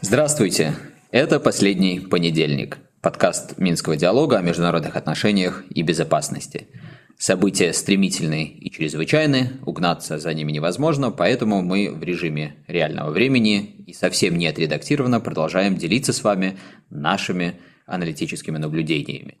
Здравствуйте! 0.00 0.74
Это 1.10 1.38
«Последний 1.38 2.00
понедельник»– 2.00 2.78
подкаст 3.02 3.58
Минского 3.58 3.94
диалога 3.94 4.38
о 4.38 4.42
международных 4.42 4.96
отношениях 4.96 5.64
и 5.68 5.82
безопасности. 5.82 6.68
События 7.18 7.74
стремительные 7.74 8.46
и 8.46 8.70
чрезвычайны, 8.70 9.60
угнаться 9.66 10.18
за 10.18 10.32
ними 10.32 10.52
невозможно, 10.52 11.10
поэтому 11.10 11.60
мы 11.60 11.90
в 11.92 12.02
режиме 12.02 12.54
реального 12.68 13.10
времени 13.10 13.84
и 13.86 13.92
совсем 13.92 14.38
не 14.38 14.46
отредактированно 14.46 15.20
продолжаем 15.20 15.76
делиться 15.76 16.14
с 16.14 16.24
вами 16.24 16.56
нашими 16.88 17.56
аналитическими 17.84 18.56
наблюдениями. 18.56 19.36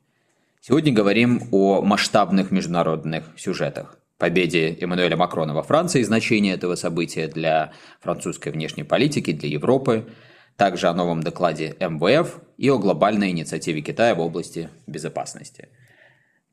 Сегодня 0.68 0.92
говорим 0.92 1.48
о 1.50 1.80
масштабных 1.80 2.50
международных 2.50 3.24
сюжетах 3.38 3.96
победе 4.18 4.76
Эммануэля 4.78 5.16
Макрона 5.16 5.54
во 5.54 5.62
Франции, 5.62 6.02
значение 6.02 6.52
этого 6.52 6.74
события 6.74 7.26
для 7.26 7.72
французской 8.02 8.50
внешней 8.52 8.82
политики, 8.82 9.32
для 9.32 9.48
Европы– 9.48 10.06
также 10.58 10.88
о 10.88 10.92
новом 10.92 11.22
докладе 11.22 11.74
МВФ 11.80 12.40
и 12.58 12.68
о 12.68 12.76
глобальной 12.76 13.30
инициативе 13.30 13.80
Китая 13.80 14.14
в 14.14 14.20
области 14.20 14.68
безопасности. 14.86 15.68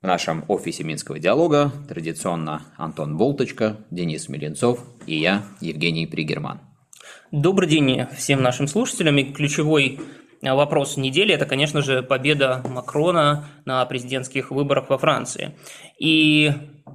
В 0.01 0.07
нашем 0.07 0.45
офисе 0.47 0.85
Минского 0.85 1.19
диалога 1.19 1.73
традиционно 1.89 2.61
Антон 2.77 3.17
Болточка, 3.17 3.85
Денис 3.91 4.29
Миленцов 4.29 4.79
и 5.07 5.17
я, 5.17 5.43
Евгений 5.59 6.07
Пригерман. 6.07 6.61
Добрый 7.31 7.67
день 7.67 8.05
всем 8.15 8.41
нашим 8.41 8.67
слушателям. 8.67 9.17
И 9.17 9.33
ключевой 9.33 9.99
вопрос 10.53 10.97
недели– 10.97 11.33
это, 11.35 11.45
конечно 11.45 11.81
же, 11.81 12.03
победа 12.03 12.61
Макрона 12.69 13.45
на 13.65 13.83
президентских 13.85 14.51
выборах 14.51 14.89
во 14.89 14.97
Франции. 14.97 15.55
И 15.97 16.51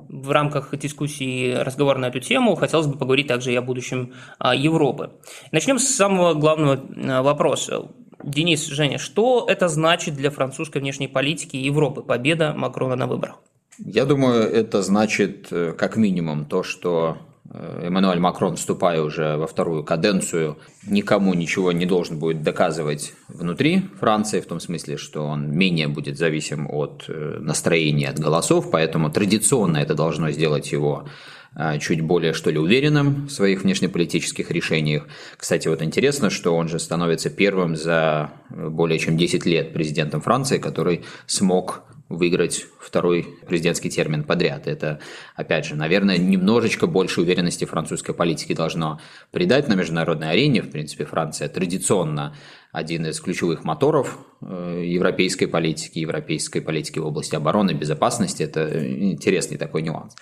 в 0.09 0.31
рамках 0.31 0.77
дискуссии, 0.77 1.53
разговора 1.55 1.99
на 1.99 2.07
эту 2.07 2.21
тему, 2.21 2.55
хотелось 2.55 2.87
бы 2.87 2.99
поговорить 2.99 3.27
также 3.27 3.53
и 3.53 3.57
о 3.57 3.63
будущем 3.63 4.13
а, 4.39 4.55
Европы. 4.55 5.11
Начнем 5.51 5.79
с 5.79 5.89
самого 5.89 6.35
главного 6.35 6.81
а, 7.09 7.23
вопроса. 7.23 7.89
Денис, 8.23 8.67
Женя, 8.67 8.99
что 8.99 9.47
это 9.49 9.69
значит 9.69 10.15
для 10.15 10.31
французской 10.31 10.79
внешней 10.79 11.09
политики 11.09 11.57
и 11.57 11.65
Европы 11.65 12.03
победа 12.03 12.53
Макрона 12.55 12.95
на 12.95 13.07
выборах? 13.07 13.37
Я 13.79 14.05
думаю, 14.05 14.43
это 14.43 14.83
значит 14.83 15.49
э, 15.51 15.73
как 15.73 15.97
минимум 15.97 16.45
то, 16.45 16.63
что 16.63 17.17
Эммануэль 17.53 18.21
Макрон, 18.21 18.55
вступая 18.55 19.03
уже 19.03 19.37
во 19.37 19.49
вторую 19.49 19.83
каденцию, 19.83 20.59
никому 20.87 21.35
ничего 21.35 21.73
не 21.73 21.85
должен 21.85 22.19
будет 22.19 22.43
доказывать 22.43 23.13
внутри 23.27 23.83
Франции, 23.99 24.41
в 24.41 24.47
том 24.47 24.61
смысле, 24.61 24.97
что 24.97 25.25
он 25.27 25.51
менее 25.51 25.89
будет 25.89 26.17
зависим 26.17 26.69
от 26.71 27.07
э, 27.09 27.39
настроения, 27.41 28.09
от 28.09 28.21
голосов, 28.21 28.71
поэтому 28.71 29.11
традиционно 29.11 29.79
это 29.79 29.95
должно 29.95 30.31
сделать 30.31 30.71
его 30.71 31.09
э, 31.57 31.81
чуть 31.81 32.03
более, 32.03 32.35
что 32.35 32.51
ли, 32.51 32.59
уверенным 32.59 33.27
в 33.27 33.31
своих 33.31 33.65
внешнеполитических 33.65 34.53
решениях. 34.53 35.09
Кстати, 35.37 35.67
вот 35.67 35.83
интересно, 35.83 36.31
что 36.31 36.55
он 36.55 36.69
же 36.69 36.79
становится 36.79 37.31
первым 37.31 37.75
за 37.75 38.31
более 38.49 39.01
чем 39.01 39.17
10 39.17 39.45
лет 39.45 39.73
президентом 39.73 40.21
Франции, 40.21 40.59
который 40.59 41.03
смог 41.27 41.83
выиграть 42.11 42.67
второй 42.81 43.27
президентский 43.47 43.89
термин 43.89 44.25
подряд. 44.25 44.67
Это, 44.67 44.99
опять 45.37 45.65
же, 45.65 45.77
наверное, 45.77 46.19
немножечко 46.19 46.89
больше 46.89 47.21
уверенности 47.21 47.65
французской 47.65 48.13
политики 48.13 48.53
должно 48.53 49.01
придать 49.31 49.69
на 49.69 49.75
международной 49.75 50.31
арене. 50.31 50.61
В 50.61 50.71
принципе, 50.71 51.05
Франция 51.05 51.49
традиционно 51.49 52.35
один 52.73 53.07
из 53.07 53.21
ключевых 53.21 53.65
моторов 53.65 54.19
э, 54.43 54.83
европейской 54.87 55.47
политики, 55.47 56.01
европейской 56.01 56.59
политики 56.61 56.99
в 56.99 57.07
области 57.07 57.37
обороны, 57.37 57.73
безопасности. 57.73 58.43
Это 58.43 58.89
интересный 59.13 59.57
такой 59.57 59.83
нюанс. 59.83 60.17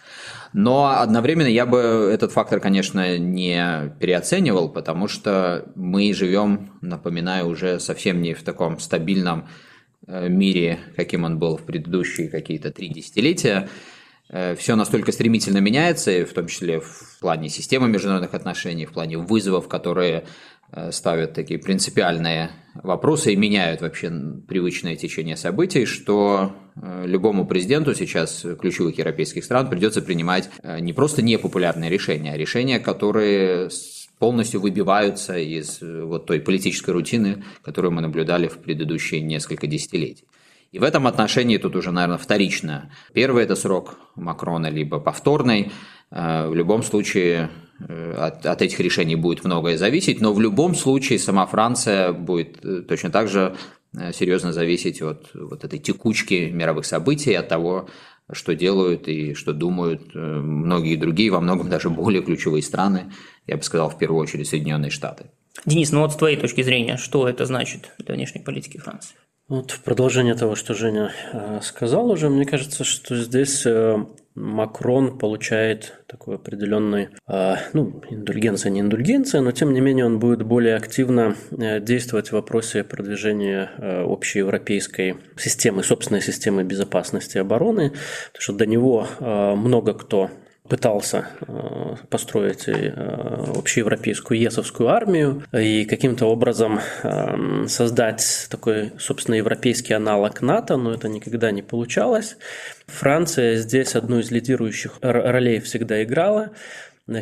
Но 0.53 0.87
одновременно 0.87 1.49
я 1.49 1.65
бы 1.65 2.11
этот 2.13 2.33
фактор, 2.33 2.61
конечно, 2.61 3.17
не 3.17 3.95
переоценивал, 3.99 4.69
потому 4.69 5.09
что 5.09 5.71
мы 5.75 6.13
живем, 6.13 6.73
напоминаю, 6.83 7.49
уже 7.49 7.81
совсем 7.81 8.21
не 8.21 8.35
в 8.35 8.43
таком 8.43 8.79
стабильном 8.79 9.49
мире, 10.07 10.79
каким 10.97 11.25
он 11.25 11.39
был 11.39 11.57
в 11.57 11.65
предыдущие 11.65 12.29
какие-то 12.29 12.71
три 12.71 12.89
десятилетия, 12.89 13.69
э, 14.31 14.55
все 14.57 14.77
настолько 14.77 15.13
стремительно 15.13 15.59
меняется, 15.59 16.25
в 16.25 16.33
том 16.33 16.47
числе 16.47 16.81
в 16.81 17.19
плане 17.21 17.49
системы 17.49 17.89
международных 17.89 18.35
отношений, 18.35 18.87
в 18.87 18.93
плане 18.93 19.19
вызовов, 19.19 19.69
которые 19.69 20.25
э, 20.73 20.93
ставят 20.93 21.35
такие 21.35 21.59
принципиальные 21.59 22.51
вопросы 22.75 23.33
и 23.33 23.37
меняют 23.37 23.81
вообще 23.81 24.11
привычное 24.47 24.97
течение 24.97 25.37
событий, 25.37 25.85
что 25.85 26.53
любому 26.77 27.45
президенту 27.45 27.93
сейчас 27.93 28.47
ключевых 28.61 28.97
европейских 28.99 29.45
стран 29.45 29.69
придется 29.69 30.01
принимать 30.01 30.49
не 30.63 30.93
просто 30.93 31.23
непопулярные 31.23 31.91
решения, 31.91 32.35
а 32.35 32.37
решения, 32.37 32.79
которые 32.79 33.69
полностью 34.19 34.61
выбиваются 34.61 35.39
из 35.39 35.83
э, 35.83 36.03
вот 36.03 36.27
той 36.27 36.41
политической 36.41 36.91
рутины, 36.91 37.45
которую 37.63 37.93
мы 37.93 38.01
наблюдали 38.01 38.49
в 38.49 38.59
предыдущие 38.59 39.21
несколько 39.21 39.67
десятилетий. 39.67 40.25
И 40.71 40.79
в 40.79 40.83
этом 40.83 41.07
отношении 41.07 41.57
тут 41.57 41.77
уже, 41.77 41.93
наверное, 41.93 42.19
вторично. 42.19 42.91
Первый– 43.15 43.45
это 43.45 43.57
срок 43.57 43.99
Макрона, 44.17 44.69
либо 44.69 45.01
повторный. 45.01 45.73
Э, 46.11 46.49
в 46.49 46.55
любом 46.55 46.83
случае 46.83 47.51
э, 47.81 48.15
от, 48.19 48.45
от 48.45 48.63
этих 48.63 48.81
решений 48.81 49.17
будет 49.17 49.45
многое 49.45 49.79
зависеть, 49.79 50.21
но 50.21 50.33
в 50.33 50.41
любом 50.41 50.75
случае 50.75 51.19
сама 51.19 51.47
Франция 51.47 52.13
будет 52.13 52.87
точно 52.87 53.11
так 53.11 53.29
же 53.29 53.57
серьезно 54.13 54.53
зависеть 54.53 55.01
от 55.01 55.31
вот 55.33 55.65
этой 55.65 55.79
текучки 55.79 56.51
мировых 56.53 56.85
событий, 56.85 57.33
от 57.33 57.49
того, 57.49 57.89
что 58.33 58.55
делают 58.55 59.09
и 59.09 59.35
что 59.35 59.53
думают 59.53 60.15
многие 60.15 60.97
другие, 60.97 61.31
во 61.31 61.41
многом 61.41 61.69
даже 61.69 61.91
более 61.91 62.23
ключевые 62.23 62.63
страны, 62.63 63.13
я 63.47 63.57
бы 63.57 63.63
сказал, 63.63 63.91
в 63.91 63.99
первую 63.99 64.21
очередь 64.21 64.49
Соединенные 64.49 64.91
Штаты. 64.91 65.27
Денис, 65.67 65.91
ну 65.93 66.01
вот 66.01 66.13
с 66.13 66.17
твоей 66.17 66.37
точки 66.37 66.63
зрения, 66.63 66.97
что 66.97 67.29
это 67.29 67.45
значит 67.47 67.91
для 67.99 68.15
внешней 68.15 68.43
политики 68.43 68.79
Франции? 68.79 69.17
Вот 69.49 69.71
в 69.71 69.83
продолжение 69.83 70.35
того, 70.35 70.55
что 70.57 70.75
Женя 70.75 71.11
э, 71.33 71.61
сказал 71.63 72.11
уже, 72.11 72.29
мне 72.29 72.45
кажется, 72.45 72.85
что 72.85 73.17
здесь 73.17 73.65
э, 73.65 74.05
Макрон 74.39 75.19
получает 75.19 76.01
такой 76.07 76.37
определенный, 76.37 77.09
э, 77.27 77.57
ну, 77.73 78.03
индульгенция, 78.11 78.71
не 78.71 78.81
индульгенция, 78.81 79.41
но 79.41 79.53
тем 79.53 79.73
не 79.73 79.81
менее 79.81 80.07
он 80.07 80.19
будет 80.19 80.43
более 80.43 80.77
активно 80.77 81.37
действовать 81.51 82.29
в 82.29 82.33
вопросе 82.33 82.85
продвижения 82.85 83.71
общеевропейской 83.79 85.17
системы, 85.37 85.83
собственной 85.83 86.21
системы 86.21 86.65
безопасности 86.65 87.37
и 87.37 87.41
обороны, 87.41 87.91
потому 88.33 88.41
что 88.41 88.53
до 88.53 88.67
него 88.67 89.07
много 89.21 89.95
кто 89.95 90.31
пытался 90.69 91.27
э, 91.41 91.97
построить 92.11 92.69
э, 92.69 92.93
общеевропейскую 93.57 94.39
ЕСовскую 94.39 94.89
армию 94.89 95.43
и 95.53 95.85
каким-то 95.85 96.27
образом 96.27 96.81
э, 97.03 97.67
создать 97.67 98.47
такой, 98.51 98.93
собственно, 98.99 99.37
европейский 99.37 99.95
аналог 99.95 100.43
НАТО, 100.43 100.77
но 100.77 100.93
это 100.93 101.09
никогда 101.09 101.51
не 101.51 101.63
получалось. 101.63 102.37
Франция 102.87 103.57
здесь 103.57 103.95
одну 103.95 104.19
из 104.21 104.31
лидирующих 104.31 104.99
ролей 105.03 105.61
всегда 105.61 106.03
играла. 106.03 106.51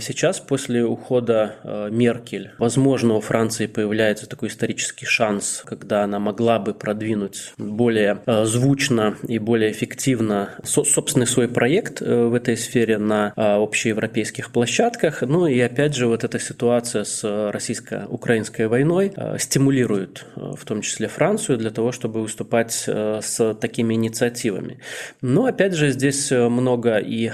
Сейчас, 0.00 0.41
после 0.41 0.84
ухода 0.84 1.54
э, 1.62 1.91
Меркель, 1.92 2.50
возможно, 2.58 3.14
у 3.14 3.20
Франции 3.20 3.66
появляется 3.66 4.28
такой 4.28 4.48
исторический 4.48 5.06
шанс, 5.06 5.62
когда 5.64 6.02
она 6.02 6.19
могла 6.19 6.58
бы 6.58 6.74
продвинуть 6.74 7.52
более 7.56 8.19
э, 8.26 8.44
звучно 8.46 9.16
и 9.28 9.38
более 9.38 9.70
эффективно 9.70 10.50
собственный 10.64 11.28
свой 11.28 11.46
проект 11.46 12.02
э, 12.02 12.26
в 12.26 12.34
этой 12.34 12.56
сфере 12.56 12.98
на 12.98 13.32
общеевропейских 13.36 14.50
площадках. 14.50 15.22
Ну 15.22 15.46
и 15.46 15.60
опять 15.60 15.94
же, 15.94 16.08
вот 16.08 16.25
эта 16.25 16.41
ситуация 16.41 17.04
с 17.04 17.22
российско-украинской 17.52 18.66
войной 18.66 19.12
стимулирует 19.38 20.26
в 20.34 20.64
том 20.64 20.80
числе 20.80 21.06
Францию 21.06 21.58
для 21.58 21.70
того, 21.70 21.92
чтобы 21.92 22.22
выступать 22.22 22.72
с 22.72 23.54
такими 23.60 23.94
инициативами. 23.94 24.80
Но 25.20 25.46
опять 25.46 25.75
же, 25.75 25.90
здесь 25.90 26.31
много 26.32 26.99
и 26.99 27.31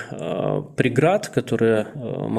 преград, 0.76 1.28
которые 1.28 1.86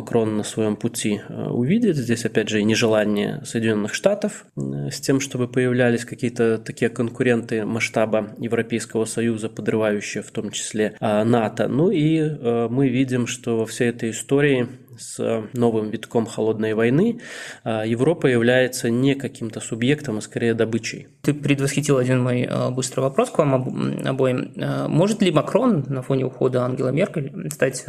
Макрон 0.04 0.36
на 0.36 0.44
своем 0.44 0.76
пути 0.76 1.22
э, 1.30 1.48
увидит. 1.48 1.96
Здесь, 1.96 2.26
опять 2.26 2.50
же, 2.50 2.60
и 2.60 2.64
нежелание 2.66 3.42
Соединенных 3.46 3.94
Штатов 3.94 4.46
э, 4.58 4.90
с 4.92 5.00
тем, 5.00 5.22
чтобы 5.22 5.48
появлялись 5.48 6.04
какие-то 6.04 6.58
такие 6.58 6.90
конкуренты 6.90 7.66
масштаба 7.66 8.36
Европейского 8.38 9.06
Союза, 9.06 9.48
подрывающие 9.48 10.22
в 10.22 10.30
том 10.32 10.52
числе 10.52 10.98
э, 11.00 11.24
НАТО. 11.24 11.70
Ну 11.70 11.90
и 11.90 12.22
мы 12.70 12.90
видим, 12.90 13.28
что 13.28 13.58
во 13.60 13.66
всей 13.66 13.90
этой 13.90 14.10
истории 14.10 14.68
с 14.98 15.44
новым 15.54 15.90
витком 15.90 16.26
холодной 16.26 16.74
войны 16.74 17.22
Европа 17.66 18.28
является 18.28 18.90
не 18.90 19.16
каким-то 19.16 19.60
субъектом, 19.60 20.18
а 20.18 20.22
скорее 20.22 20.54
добычей. 20.54 21.08
Ты 21.22 21.34
предвосхитил 21.34 21.98
один 21.98 22.22
мой 22.22 22.48
быстрый 22.72 23.02
вопрос 23.02 23.30
к 23.30 23.38
вам 23.40 24.06
обоим. 24.06 24.54
Может 24.90 25.22
ли 25.22 25.32
Макрон 25.32 25.86
на 25.88 26.02
фоне 26.02 26.26
ухода 26.26 26.64
Ангела 26.64 26.90
Меркель 26.90 27.50
стать 27.52 27.86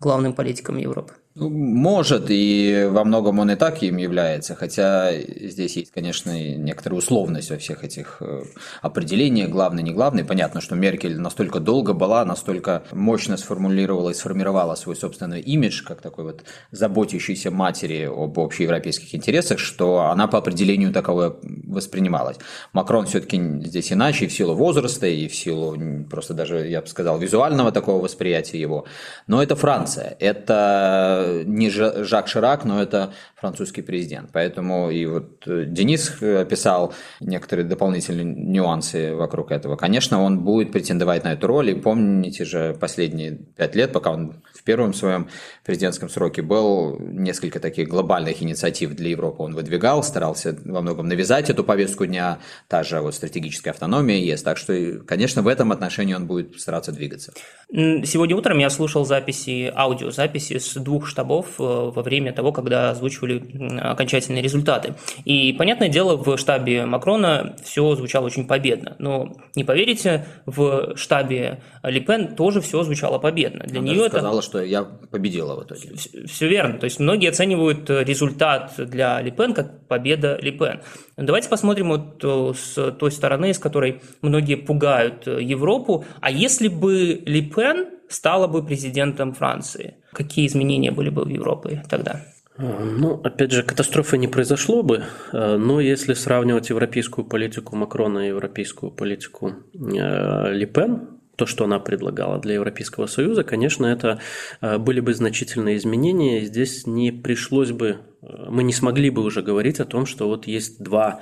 главным 0.00 0.32
политиком 0.32 0.78
Европы? 0.78 1.14
Ну, 1.36 1.50
может, 1.50 2.26
и 2.28 2.86
во 2.88 3.02
многом 3.02 3.40
он 3.40 3.50
и 3.50 3.56
так 3.56 3.82
им 3.82 3.96
является, 3.96 4.54
хотя 4.54 5.10
здесь 5.20 5.76
есть, 5.76 5.90
конечно, 5.90 6.30
некоторая 6.30 7.00
условность 7.00 7.50
во 7.50 7.56
всех 7.56 7.82
этих 7.82 8.18
э, 8.20 8.42
определениях, 8.82 9.50
главный, 9.50 9.82
не 9.82 9.90
главный. 9.90 10.24
Понятно, 10.24 10.60
что 10.60 10.76
Меркель 10.76 11.18
настолько 11.18 11.58
долго 11.58 11.92
была, 11.92 12.24
настолько 12.24 12.84
мощно 12.92 13.36
сформулировала 13.36 14.10
и 14.10 14.14
сформировала 14.14 14.76
свой 14.76 14.94
собственный 14.94 15.40
имидж, 15.40 15.82
как 15.82 16.02
такой 16.02 16.22
вот 16.22 16.44
заботящейся 16.70 17.50
матери 17.50 18.04
об 18.04 18.38
общеевропейских 18.38 19.12
интересах, 19.12 19.58
что 19.58 20.02
она 20.02 20.28
по 20.28 20.38
определению 20.38 20.92
таковой 20.92 21.34
воспринималась. 21.42 22.36
Макрон 22.72 23.06
все-таки 23.06 23.42
здесь 23.64 23.92
иначе, 23.92 24.26
и 24.26 24.28
в 24.28 24.32
силу 24.32 24.54
возраста, 24.54 25.08
и 25.08 25.26
в 25.26 25.34
силу 25.34 25.76
просто 26.08 26.32
даже, 26.32 26.68
я 26.68 26.80
бы 26.80 26.86
сказал, 26.86 27.18
визуального 27.18 27.72
такого 27.72 28.00
восприятия 28.00 28.60
его. 28.60 28.84
Но 29.26 29.42
это 29.42 29.56
Франция, 29.56 30.16
это 30.20 31.23
не 31.44 31.70
Жак 31.70 32.28
Ширак, 32.28 32.64
но 32.64 32.82
это 32.82 33.12
французский 33.36 33.82
президент. 33.82 34.30
Поэтому 34.32 34.90
и 34.90 35.06
вот 35.06 35.46
э, 35.46 35.64
Денис 35.66 36.22
описал 36.22 36.94
некоторые 37.20 37.66
дополнительные 37.66 38.24
нюансы 38.24 39.14
вокруг 39.14 39.50
этого. 39.50 39.76
Конечно, 39.76 40.22
он 40.22 40.40
будет 40.40 40.72
претендовать 40.72 41.24
на 41.24 41.32
эту 41.32 41.46
роль. 41.46 41.70
И 41.70 41.74
помните 41.74 42.44
же 42.44 42.76
последние 42.80 43.32
пять 43.32 43.74
лет, 43.74 43.92
пока 43.92 44.10
он 44.12 44.42
в 44.52 44.62
первом 44.62 44.94
своем 44.94 45.28
президентском 45.64 46.08
сроке 46.08 46.40
был, 46.42 46.98
несколько 46.98 47.60
таких 47.60 47.88
глобальных 47.88 48.42
инициатив 48.42 48.94
для 48.94 49.10
Европы 49.10 49.42
он 49.42 49.54
выдвигал, 49.54 50.02
старался 50.02 50.56
во 50.64 50.80
многом 50.80 51.06
навязать 51.08 51.50
эту 51.50 51.64
повестку 51.64 52.06
дня. 52.06 52.38
Та 52.68 52.82
же 52.82 53.00
вот 53.00 53.14
стратегическая 53.14 53.70
автономия 53.70 54.16
есть. 54.16 54.44
Так 54.44 54.56
что, 54.56 54.74
конечно, 55.06 55.42
в 55.42 55.48
этом 55.48 55.72
отношении 55.72 56.14
он 56.14 56.26
будет 56.26 56.58
стараться 56.60 56.92
двигаться. 56.92 57.34
Сегодня 57.70 58.36
утром 58.36 58.58
я 58.58 58.70
слушал 58.70 59.04
записи, 59.04 59.72
аудиозаписи 59.74 60.58
с 60.58 60.74
двух 60.74 61.08
штабов 61.14 61.46
э, 61.60 61.62
во 61.62 62.02
время 62.02 62.32
того, 62.32 62.50
когда 62.50 62.90
озвучивали 62.90 63.78
окончательные 63.80 64.42
результаты. 64.42 64.94
И, 65.24 65.52
понятное 65.52 65.88
дело, 65.88 66.16
в 66.16 66.36
штабе 66.36 66.86
Макрона 66.86 67.54
все 67.62 67.94
звучало 67.94 68.26
очень 68.26 68.46
победно. 68.46 68.96
Но, 68.98 69.32
не 69.54 69.62
поверите, 69.62 70.26
в 70.44 70.96
штабе 70.96 71.60
Ле 71.84 72.00
Пен 72.00 72.34
тоже 72.34 72.60
все 72.60 72.82
звучало 72.82 73.18
победно. 73.18 73.64
Для 73.64 73.78
Она 73.78 73.90
нее 73.90 74.08
сказала, 74.08 74.38
это... 74.38 74.42
что 74.42 74.62
я 74.62 74.82
победила 74.82 75.54
в 75.54 75.64
итоге. 75.64 75.94
Все, 75.94 76.26
все 76.26 76.48
верно. 76.48 76.78
То 76.78 76.84
есть, 76.84 76.98
многие 76.98 77.28
оценивают 77.28 77.88
результат 77.88 78.72
для 78.76 79.20
Ле 79.20 79.30
Пен 79.30 79.54
как 79.54 79.86
победа 79.86 80.36
Ле 80.42 80.50
Пен. 80.50 80.80
Давайте 81.16 81.48
посмотрим 81.48 81.90
вот 81.90 82.24
э, 82.24 82.52
с 82.58 82.90
той 82.92 83.12
стороны, 83.12 83.54
с 83.54 83.58
которой 83.60 84.02
многие 84.20 84.56
пугают 84.56 85.28
э, 85.28 85.40
Европу. 85.40 86.04
А 86.20 86.30
если 86.32 86.66
бы 86.66 87.22
Ле 87.24 87.42
Пен 87.42 87.86
стала 88.08 88.46
бы 88.46 88.64
президентом 88.64 89.32
Франции, 89.32 89.96
какие 90.12 90.46
изменения 90.46 90.90
были 90.90 91.10
бы 91.10 91.24
в 91.24 91.28
Европе 91.28 91.82
тогда? 91.88 92.20
А, 92.56 92.62
ну, 92.62 93.20
опять 93.24 93.50
же, 93.50 93.62
катастрофы 93.62 94.18
не 94.18 94.28
произошло 94.28 94.82
бы, 94.82 95.04
э, 95.32 95.56
но 95.56 95.80
если 95.80 96.14
сравнивать 96.14 96.70
европейскую 96.70 97.24
политику 97.24 97.76
Макрона 97.76 98.20
и 98.20 98.28
европейскую 98.28 98.92
политику 98.92 99.54
Ле 99.74 100.66
Пен, 100.66 101.08
то, 101.36 101.46
что 101.46 101.64
она 101.64 101.80
предлагала 101.80 102.38
для 102.38 102.54
Европейского 102.54 103.06
Союза, 103.06 103.42
конечно, 103.42 103.86
это 103.86 104.20
были 104.60 105.00
бы 105.00 105.14
значительные 105.14 105.78
изменения. 105.78 106.44
Здесь 106.44 106.86
не 106.86 107.10
пришлось 107.10 107.72
бы 107.72 107.98
мы 108.22 108.62
не 108.62 108.72
смогли 108.72 109.10
бы 109.10 109.22
уже 109.22 109.42
говорить 109.42 109.80
о 109.80 109.84
том, 109.84 110.06
что 110.06 110.28
вот 110.28 110.46
есть 110.46 110.82
два 110.82 111.20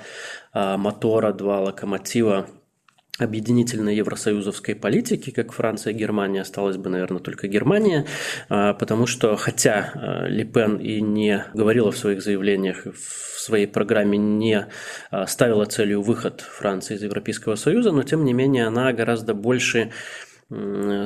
мотора, 0.53 1.33
два 1.33 1.61
локомотива 1.61 2.47
объединительной 3.19 3.95
евросоюзовской 3.95 4.75
политики, 4.75 5.29
как 5.29 5.51
Франция 5.51 5.93
и 5.93 5.95
Германия, 5.95 6.41
осталась 6.41 6.77
бы, 6.77 6.89
наверное, 6.89 7.19
только 7.19 7.47
Германия, 7.47 8.07
а, 8.49 8.73
потому 8.73 9.05
что, 9.05 9.35
хотя 9.35 9.91
а, 9.93 10.27
Ли 10.27 10.43
Пен 10.43 10.77
и 10.77 10.99
не 10.99 11.45
говорила 11.53 11.91
в 11.91 11.97
своих 11.97 12.23
заявлениях, 12.23 12.85
в 12.85 13.39
своей 13.39 13.67
программе 13.67 14.17
не 14.17 14.67
ставила 15.27 15.65
целью 15.65 16.01
выход 16.01 16.41
Франции 16.41 16.95
из 16.95 17.03
Европейского 17.03 17.55
Союза, 17.55 17.91
но, 17.91 18.03
тем 18.03 18.23
не 18.23 18.33
менее, 18.33 18.65
она 18.65 18.93
гораздо 18.93 19.33
больше 19.33 19.91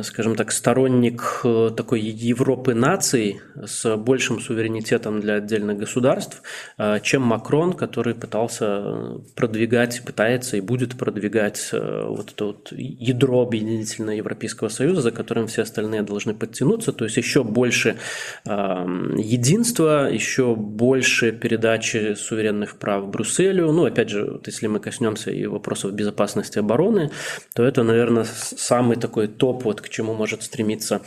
скажем 0.04 0.36
так, 0.36 0.52
сторонник 0.52 1.42
э, 1.44 1.72
такой 1.76 2.02
Европы 2.02 2.74
наций 2.74 3.42
с 3.66 3.96
большим 3.96 4.40
суверенитетом 4.40 5.22
для 5.22 5.36
отдельных 5.36 5.78
государств, 5.78 6.42
э, 6.78 7.00
чем 7.02 7.22
Макрон, 7.22 7.74
который 7.74 8.16
пытался 8.16 9.20
продвигать, 9.36 10.02
пытается 10.06 10.58
и 10.58 10.62
будет 10.62 10.98
продвигать 10.98 11.70
э, 11.72 12.06
вот 12.08 12.32
это 12.32 12.46
вот 12.46 12.72
ядро 12.72 13.42
объединительного 13.42 14.16
Европейского 14.16 14.70
Союза, 14.70 15.02
за 15.02 15.12
которым 15.12 15.48
все 15.48 15.62
остальные 15.62 16.02
должны 16.02 16.34
подтянуться, 16.34 16.92
то 16.92 17.06
есть 17.06 17.18
еще 17.18 17.44
больше 17.44 17.98
единства, 18.46 20.10
еще 20.12 20.56
больше 20.56 21.32
передачи 21.32 22.16
суверенных 22.16 22.78
прав 22.78 23.08
Брюсселю. 23.10 23.72
Ну, 23.72 23.86
опять 23.86 24.10
же, 24.10 24.26
вот 24.26 24.48
если 24.48 24.68
мы 24.68 24.80
коснемся 24.80 25.32
и 25.32 25.46
вопросов 25.46 25.94
безопасности 25.94 26.60
обороны, 26.60 27.12
то 27.56 27.64
это, 27.64 27.84
наверное, 27.84 28.26
самый 28.26 28.98
такой 28.98 29.28
топ, 29.38 29.64
вот 29.64 29.82
к 29.82 29.90
чему 29.90 30.14
может 30.14 30.44
стремиться 30.44 31.02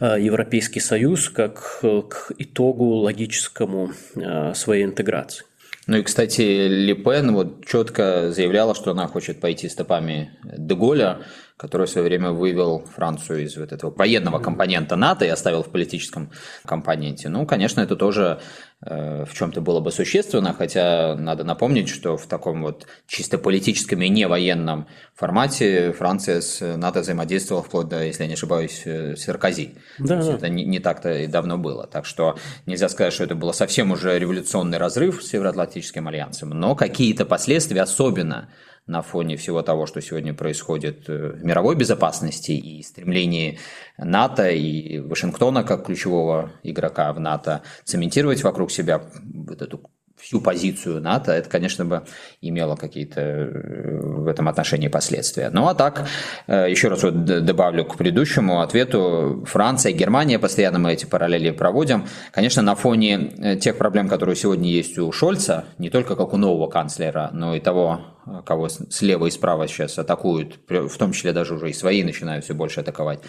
э, 0.00 0.16
Европейский 0.20 0.80
Союз, 0.80 1.28
как 1.28 1.80
э, 1.82 2.02
к 2.08 2.32
итогу 2.38 2.84
логическому 2.96 3.92
э, 4.14 4.54
своей 4.54 4.84
интеграции. 4.84 5.44
Ну 5.88 5.96
и, 5.96 6.02
кстати, 6.02 6.94
Пен 6.94 7.34
вот 7.34 7.66
четко 7.66 8.30
заявляла, 8.30 8.74
что 8.74 8.92
она 8.92 9.08
хочет 9.08 9.40
пойти 9.40 9.68
стопами 9.68 10.30
Деголя, 10.44 11.22
который 11.62 11.86
в 11.86 11.90
свое 11.90 12.08
время 12.08 12.32
вывел 12.32 12.84
Францию 12.96 13.44
из 13.44 13.56
вот 13.56 13.70
этого 13.70 13.94
военного 13.94 14.40
компонента 14.40 14.96
НАТО 14.96 15.24
и 15.24 15.28
оставил 15.28 15.62
в 15.62 15.70
политическом 15.70 16.32
компоненте. 16.66 17.28
Ну, 17.28 17.46
конечно, 17.46 17.80
это 17.80 17.94
тоже 17.94 18.40
Э, 18.84 19.24
в 19.24 19.32
чем-то 19.32 19.60
было 19.60 19.78
бы 19.78 19.92
существенно, 19.92 20.52
хотя 20.52 21.14
надо 21.14 21.44
напомнить, 21.44 21.88
что 21.88 22.16
в 22.16 22.26
таком 22.26 22.62
вот 22.62 22.86
чисто 23.06 23.38
политическом 23.38 24.02
и 24.02 24.08
не 24.08 24.26
военном 24.26 24.88
формате 25.14 25.92
Франция 25.92 26.40
с 26.40 26.60
НАТО 26.76 27.00
взаимодействовала 27.00 27.62
вплоть 27.62 27.88
до, 27.88 28.02
если 28.02 28.24
я 28.24 28.28
не 28.28 28.34
ошибаюсь, 28.34 28.82
э, 28.84 29.14
Саркози. 29.16 29.76
Да, 30.00 30.16
да. 30.16 30.34
Это 30.34 30.48
не, 30.48 30.64
не 30.64 30.80
так-то 30.80 31.12
и 31.12 31.28
давно 31.28 31.58
было. 31.58 31.86
Так 31.86 32.06
что 32.06 32.36
нельзя 32.66 32.88
сказать, 32.88 33.12
что 33.12 33.22
это 33.22 33.36
было 33.36 33.52
совсем 33.52 33.92
уже 33.92 34.18
революционный 34.18 34.78
разрыв 34.78 35.22
с 35.22 35.28
Североатлантическим 35.28 36.08
альянсом, 36.08 36.50
но 36.50 36.74
какие-то 36.74 37.24
последствия, 37.24 37.82
особенно 37.82 38.48
на 38.86 39.02
фоне 39.02 39.36
всего 39.36 39.62
того, 39.62 39.86
что 39.86 40.00
сегодня 40.00 40.34
происходит 40.34 41.08
э, 41.08 41.32
в 41.32 41.44
мировой 41.44 41.76
безопасности 41.76 42.52
и 42.52 42.82
стремлении 42.82 43.58
НАТО 43.96 44.50
и 44.50 44.98
Вашингтона 44.98 45.62
как 45.62 45.86
ключевого 45.86 46.52
игрока 46.62 47.12
в 47.12 47.20
НАТО 47.20 47.62
цементировать 47.84 48.42
вокруг 48.42 48.70
себя 48.70 49.02
вот 49.22 49.62
эту 49.62 49.90
всю 50.22 50.40
позицию 50.40 51.00
НАТО, 51.00 51.32
это, 51.32 51.50
конечно, 51.50 51.84
бы 51.84 52.04
имело 52.40 52.76
какие-то 52.76 53.20
э, 53.20 54.00
в 54.00 54.28
этом 54.28 54.48
отношении 54.48 54.88
последствия. 54.88 55.50
Ну 55.50 55.66
а 55.66 55.74
так, 55.74 56.06
э, 56.46 56.70
еще 56.70 56.88
раз 56.88 57.02
вот 57.02 57.24
добавлю 57.24 57.84
к 57.84 57.96
предыдущему 57.96 58.60
ответу, 58.60 59.44
Франция, 59.46 59.92
Германия, 59.92 60.38
постоянно 60.38 60.78
мы 60.78 60.92
эти 60.92 61.06
параллели 61.06 61.50
проводим. 61.50 62.06
Конечно, 62.30 62.62
на 62.62 62.76
фоне 62.76 63.32
э, 63.36 63.56
тех 63.56 63.76
проблем, 63.76 64.08
которые 64.08 64.36
сегодня 64.36 64.70
есть 64.70 64.96
у 64.98 65.10
Шольца, 65.10 65.64
не 65.78 65.90
только 65.90 66.14
как 66.14 66.32
у 66.32 66.36
нового 66.36 66.68
канцлера, 66.68 67.30
но 67.32 67.56
и 67.56 67.60
того, 67.60 68.00
кого 68.46 68.68
слева 68.68 69.26
и 69.26 69.30
справа 69.30 69.66
сейчас 69.66 69.98
атакуют, 69.98 70.60
в 70.68 70.96
том 70.96 71.12
числе 71.12 71.32
даже 71.32 71.54
уже 71.54 71.70
и 71.70 71.72
свои 71.72 72.04
начинают 72.04 72.44
все 72.44 72.54
больше 72.54 72.80
атаковать 72.80 73.20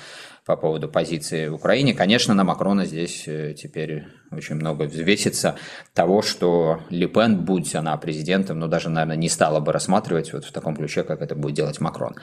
по 0.45 0.57
поводу 0.57 0.89
позиции 0.89 1.47
в 1.47 1.55
Украине. 1.55 1.93
Конечно, 1.93 2.33
на 2.33 2.43
Макрона 2.43 2.85
здесь 2.85 3.27
э, 3.27 3.53
теперь 3.53 4.05
очень 4.31 4.55
много 4.55 4.83
взвесится 4.83 5.55
того, 5.93 6.21
что 6.21 6.81
Ли 6.89 7.07
Пен, 7.07 7.45
будь 7.45 7.73
она 7.75 7.95
президентом, 7.97 8.59
но 8.59 8.67
даже, 8.67 8.89
наверное, 8.89 9.15
не 9.15 9.29
стала 9.29 9.59
бы 9.59 9.71
рассматривать 9.71 10.33
вот 10.33 10.45
в 10.45 10.51
таком 10.51 10.75
ключе, 10.75 11.03
как 11.03 11.21
это 11.21 11.35
будет 11.35 11.55
делать 11.55 11.79
Макрон. 11.79 12.15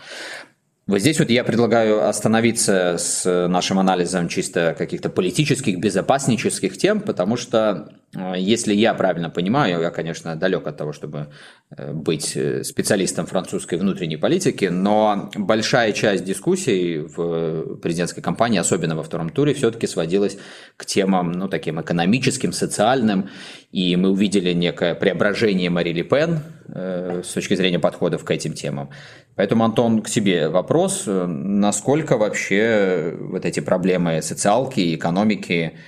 Вот 0.91 0.99
здесь 0.99 1.21
вот 1.21 1.31
я 1.31 1.45
предлагаю 1.45 2.09
остановиться 2.09 2.97
с 2.99 3.47
нашим 3.47 3.79
анализом 3.79 4.27
чисто 4.27 4.75
каких-то 4.77 5.09
политических, 5.09 5.79
безопаснических 5.79 6.77
тем, 6.77 7.01
потому 7.01 7.37
что, 7.37 7.93
э, 8.13 8.35
если 8.37 8.75
я 8.75 8.93
правильно 8.95 9.31
понимаю, 9.31 9.83
я, 9.83 9.91
конечно, 9.91 10.35
далек 10.35 10.67
от 10.67 10.77
того, 10.77 10.93
чтобы 10.93 11.29
э, 11.71 11.93
быть 11.93 12.33
э, 12.35 12.65
специалистом 12.65 13.27
французской 13.27 13.77
внутренней 13.77 14.17
политики, 14.17 14.65
но 14.65 15.31
большая 15.37 15.93
часть 15.93 16.25
дискуссий 16.25 16.99
в 16.99 17.77
президентской 17.77 18.21
кампании, 18.21 18.59
особенно 18.59 18.97
во 18.97 19.05
втором 19.05 19.31
туре, 19.31 19.55
все-таки 19.55 19.87
сводилась 19.87 20.39
к 20.77 20.85
темам, 20.87 21.31
ну, 21.31 21.47
таким 21.47 21.81
экономическим, 21.81 22.53
социальным, 22.53 23.31
и 23.71 23.95
мы 23.95 24.11
увидели 24.11 24.53
некое 24.55 24.97
преображение 24.97 25.71
Мари 25.71 25.93
Ле 25.93 26.03
Пен 26.03 26.41
с 26.67 27.33
точки 27.33 27.55
зрения 27.55 27.79
подходов 27.79 28.25
к 28.25 28.31
этим 28.31 28.55
темам. 28.55 28.91
Поэтому, 29.41 29.65
Антон, 29.65 30.03
к 30.03 30.11
тебе 30.11 30.51
вопрос. 30.51 31.05
Насколько 31.07 32.19
вообще 32.19 33.17
вот 33.19 33.47
эти 33.47 33.61
проблемы 33.61 34.21
социалки, 34.21 34.95
экономики 34.95 35.79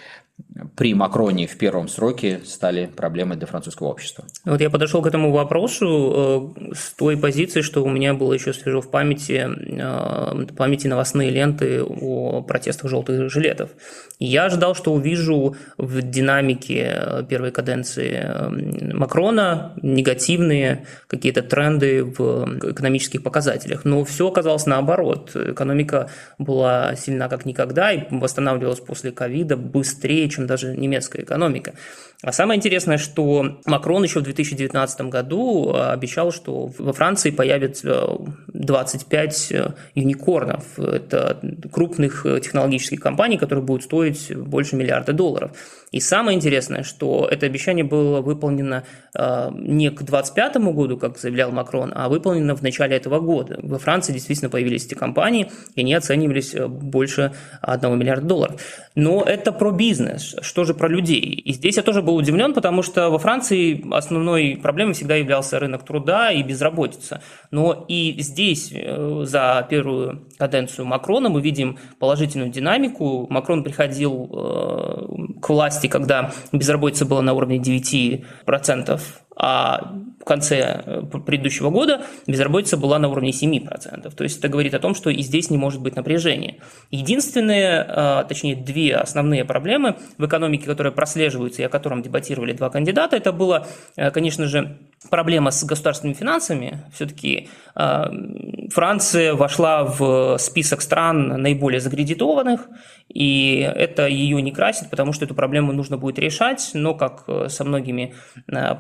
при 0.77 0.95
Макроне 0.95 1.47
в 1.47 1.57
первом 1.57 1.89
сроке 1.89 2.41
стали 2.45 2.87
проблемой 2.87 3.37
для 3.37 3.47
французского 3.47 3.89
общества. 3.89 4.25
Вот 4.45 4.61
я 4.61 4.71
подошел 4.71 5.03
к 5.03 5.07
этому 5.07 5.33
вопросу 5.33 6.55
э, 6.71 6.75
с 6.75 6.93
той 6.93 7.17
позиции, 7.17 7.63
что 7.63 7.83
у 7.83 7.89
меня 7.89 8.13
было 8.15 8.33
еще 8.35 8.53
свежо 8.53 8.81
в 8.81 8.91
памяти, 8.91 9.49
э, 9.49 10.47
памяти 10.57 10.89
новостные 10.89 11.31
ленты 11.31 11.83
о 11.83 12.43
протестах 12.43 12.91
желтых 12.91 13.31
жилетов. 13.31 13.71
Я 14.19 14.45
ожидал, 14.45 14.75
что 14.75 14.93
увижу 14.93 15.57
в 15.79 16.03
динамике 16.03 16.93
э, 16.97 17.25
первой 17.29 17.51
каденции 17.51 18.93
Макрона 18.93 19.73
негативные 19.83 20.87
какие-то 21.07 21.43
тренды 21.43 22.05
в 22.05 22.71
экономических 22.73 23.23
показателях. 23.23 23.85
Но 23.85 24.05
все 24.05 24.29
оказалось 24.29 24.67
наоборот. 24.67 25.35
Экономика 25.35 26.11
была 26.39 26.95
сильна 26.97 27.29
как 27.29 27.47
никогда 27.47 27.93
и 27.93 28.07
восстанавливалась 28.11 28.81
после 28.81 29.13
ковида 29.13 29.57
быстрее, 29.57 30.29
чем 30.29 30.42
даже 30.47 30.77
немецкая 30.77 31.23
экономика. 31.23 31.75
А 32.23 32.31
самое 32.31 32.57
интересное, 32.57 32.99
что 32.99 33.59
Макрон 33.67 34.05
еще 34.05 34.21
в 34.21 34.23
2019 34.23 35.01
году 35.03 35.73
э, 35.75 35.91
обещал, 35.91 36.31
что 36.31 36.71
во 36.79 36.93
Франции 36.93 37.31
появится 37.31 38.17
25 38.53 39.49
э, 39.51 39.71
юникорнов. 39.97 40.79
Это 40.79 41.41
крупных 41.73 42.25
э, 42.25 42.41
технологических 42.41 43.01
компаний, 43.01 43.39
которые 43.39 43.65
будут 43.65 43.83
стоить 43.85 44.35
больше 44.37 44.77
миллиарда 44.77 45.13
долларов. 45.13 45.51
И 45.93 46.01
самое 46.01 46.37
интересное, 46.37 46.83
что 46.83 47.29
это 47.31 47.47
обещание 47.47 47.85
было 47.85 48.21
выполнено 48.21 48.85
не 49.15 49.91
к 49.91 50.03
2025 50.03 50.57
году, 50.73 50.97
как 50.97 51.19
заявлял 51.19 51.53
Макрон, 51.53 51.93
а 51.95 52.09
выполнено 52.09 52.57
в 52.57 52.63
начале 52.63 52.97
этого 52.97 53.21
года. 53.21 53.61
Во 53.63 53.79
Франции 53.79 54.13
действительно 54.13 54.49
появились 54.51 54.87
эти 54.87 54.95
компании, 54.95 55.51
и 55.75 55.81
они 55.81 55.95
оценивались 55.95 56.55
больше 56.55 57.33
1 57.61 57.99
миллиарда 57.99 58.27
долларов. 58.27 58.61
Но 58.95 59.23
это 59.23 59.53
про 59.53 59.71
бизнес. 59.71 60.37
Что 60.41 60.65
же 60.65 60.75
про 60.75 60.89
людей? 60.89 61.21
И 61.21 61.53
здесь 61.53 61.77
я 61.77 61.83
тоже 61.83 62.03
был 62.03 62.17
удивлен, 62.17 62.55
потому 62.55 62.83
что 62.83 63.11
во 63.11 63.19
Франции 63.19 63.85
основной 63.95 64.59
проблемой 64.63 64.95
всегда 64.95 65.17
являлся 65.17 65.59
рынок 65.59 65.85
труда 65.85 66.31
и 66.31 66.43
безработица. 66.43 67.23
Но 67.51 67.85
и 67.89 68.17
здесь 68.21 68.71
э, 68.73 69.25
за 69.25 69.67
первую 69.69 70.27
каденцию 70.39 70.87
Макрона 70.87 71.29
мы 71.29 71.41
видим 71.41 71.79
положительную 71.99 72.51
динамику. 72.51 73.27
Макрон 73.31 73.63
приходил 73.63 74.31
э, 74.33 75.07
к 75.43 75.49
власти, 75.49 75.89
когда 75.89 76.33
безработица 76.53 77.05
была 77.05 77.21
на 77.21 77.33
уровне 77.35 77.59
9%, 77.59 79.01
а 79.37 79.95
в 80.23 80.25
конце 80.25 80.83
э, 80.87 81.03
предыдущего 81.27 81.71
года 81.71 82.03
безработица 82.27 82.77
была 82.77 82.99
на 82.99 83.09
уровне 83.09 83.31
7%. 83.31 84.15
То 84.15 84.25
есть 84.25 84.39
это 84.39 84.49
говорит 84.49 84.73
о 84.75 84.79
том, 84.79 84.95
что 84.95 85.11
и 85.11 85.21
здесь 85.23 85.51
не 85.51 85.59
может 85.59 85.81
быть 85.81 85.97
напряжения. 85.97 86.59
Единственные, 86.91 87.85
э, 87.89 88.25
точнее 88.29 88.55
две 88.55 88.95
основные 88.95 89.45
проблемы 89.45 89.97
в 90.19 90.27
экономике, 90.27 90.67
которые 90.67 90.93
прослеживаются 90.93 91.63
и 91.63 91.65
о 91.65 91.69
котором 91.69 92.03
дебатировали 92.03 92.53
два 92.53 92.71
кандидата, 92.71 93.17
это 93.17 93.33
была, 93.33 93.67
э, 93.97 94.11
конечно 94.13 94.47
же, 94.47 94.79
проблема 95.11 95.51
с 95.51 95.65
государственными 95.65 96.15
финансами. 96.15 96.85
Все-таки 96.95 97.49
Франция 97.75 99.35
вошла 99.35 99.83
в 99.83 100.37
список 100.39 100.81
стран 100.81 101.43
наиболее 101.43 101.81
закредитованных, 101.81 102.69
и 103.09 103.59
это 103.59 104.07
ее 104.07 104.41
не 104.43 104.53
красит, 104.53 104.91
потому 104.91 105.13
что 105.13 105.25
эту 105.25 105.35
проблему 105.35 105.73
нужно 105.73 105.97
будет 105.97 106.21
решать, 106.21 106.71
но 106.75 106.95
как 106.95 107.25
со 107.49 107.65
многими 107.65 108.15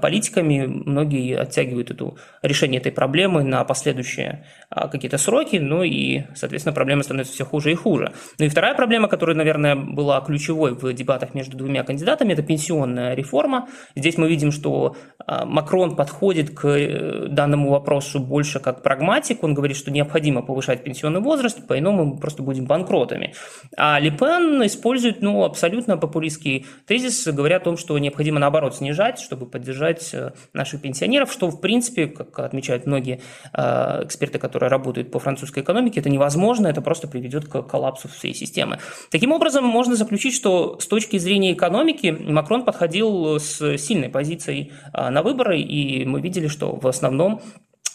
политиками, 0.00 0.41
многие 0.42 1.38
оттягивают 1.38 1.90
эту, 1.90 2.18
решение 2.42 2.80
этой 2.80 2.92
проблемы 2.92 3.42
на 3.42 3.64
последующие 3.64 4.44
а, 4.70 4.88
какие-то 4.88 5.18
сроки, 5.18 5.56
ну 5.56 5.82
и, 5.82 6.22
соответственно, 6.34 6.74
проблема 6.74 7.02
становится 7.02 7.32
все 7.32 7.44
хуже 7.44 7.72
и 7.72 7.74
хуже. 7.74 8.12
Ну 8.38 8.46
и 8.46 8.48
вторая 8.48 8.74
проблема, 8.74 9.08
которая, 9.08 9.36
наверное, 9.36 9.76
была 9.76 10.20
ключевой 10.20 10.74
в 10.74 10.92
дебатах 10.92 11.34
между 11.34 11.56
двумя 11.56 11.84
кандидатами, 11.84 12.32
это 12.32 12.42
пенсионная 12.42 13.14
реформа. 13.14 13.68
Здесь 13.94 14.18
мы 14.18 14.28
видим, 14.28 14.52
что 14.52 14.96
а, 15.26 15.44
Макрон 15.44 15.96
подходит 15.96 16.50
к 16.50 16.66
э, 16.66 17.28
данному 17.28 17.70
вопросу 17.70 18.20
больше 18.20 18.60
как 18.60 18.82
прагматик, 18.82 19.42
он 19.42 19.54
говорит, 19.54 19.76
что 19.76 19.90
необходимо 19.90 20.42
повышать 20.42 20.84
пенсионный 20.84 21.20
возраст, 21.20 21.66
по-иному 21.66 22.04
мы 22.04 22.18
просто 22.18 22.42
будем 22.42 22.66
банкротами. 22.66 23.34
А 23.76 23.98
Лепен 24.00 24.64
использует 24.66 25.22
ну, 25.22 25.44
абсолютно 25.44 25.96
популистский 25.96 26.66
тезис, 26.86 27.26
говоря 27.26 27.56
о 27.56 27.60
том, 27.60 27.76
что 27.76 27.98
необходимо 27.98 28.40
наоборот 28.40 28.76
снижать, 28.76 29.20
чтобы 29.20 29.46
поддержать 29.46 30.10
э, 30.12 30.31
наших 30.52 30.80
пенсионеров, 30.80 31.32
что, 31.32 31.50
в 31.50 31.60
принципе, 31.60 32.06
как 32.06 32.38
отмечают 32.38 32.86
многие 32.86 33.20
э, 33.52 34.04
эксперты, 34.04 34.38
которые 34.38 34.70
работают 34.70 35.10
по 35.10 35.18
французской 35.18 35.62
экономике, 35.62 36.00
это 36.00 36.10
невозможно, 36.10 36.66
это 36.66 36.80
просто 36.80 37.08
приведет 37.08 37.48
к 37.48 37.62
коллапсу 37.62 38.08
всей 38.08 38.34
системы. 38.34 38.78
Таким 39.10 39.32
образом, 39.32 39.64
можно 39.64 39.96
заключить, 39.96 40.34
что 40.34 40.78
с 40.78 40.86
точки 40.86 41.18
зрения 41.18 41.52
экономики 41.52 42.06
Макрон 42.06 42.64
подходил 42.64 43.38
с 43.38 43.78
сильной 43.78 44.08
позицией 44.08 44.72
э, 44.92 45.08
на 45.10 45.22
выборы, 45.22 45.60
и 45.60 46.04
мы 46.04 46.20
видели, 46.20 46.48
что 46.48 46.74
в 46.74 46.86
основном 46.86 47.40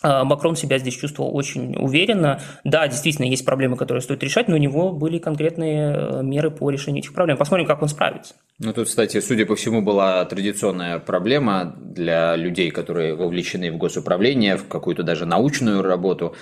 Макрон 0.03 0.55
себя 0.55 0.77
здесь 0.77 0.95
чувствовал 0.95 1.35
очень 1.35 1.75
уверенно. 1.77 2.39
Да, 2.63 2.87
действительно, 2.87 3.25
есть 3.25 3.45
проблемы, 3.45 3.77
которые 3.77 4.01
стоит 4.01 4.23
решать, 4.23 4.47
но 4.47 4.55
у 4.55 4.59
него 4.59 4.91
были 4.91 5.17
конкретные 5.17 6.23
меры 6.23 6.51
по 6.51 6.69
решению 6.69 7.01
этих 7.01 7.13
проблем. 7.13 7.37
Посмотрим, 7.37 7.65
как 7.65 7.81
он 7.81 7.87
справится. 7.87 8.35
Ну, 8.59 8.73
тут, 8.73 8.87
кстати, 8.87 9.19
судя 9.19 9.45
по 9.45 9.55
всему, 9.55 9.81
была 9.81 10.23
традиционная 10.25 10.99
проблема 10.99 11.75
для 11.79 12.35
людей, 12.35 12.71
которые 12.71 13.15
вовлечены 13.15 13.71
в 13.71 13.77
госуправление, 13.77 14.57
в 14.57 14.67
какую-то 14.67 15.03
даже 15.03 15.25
научную 15.25 15.81
работу, 15.81 16.35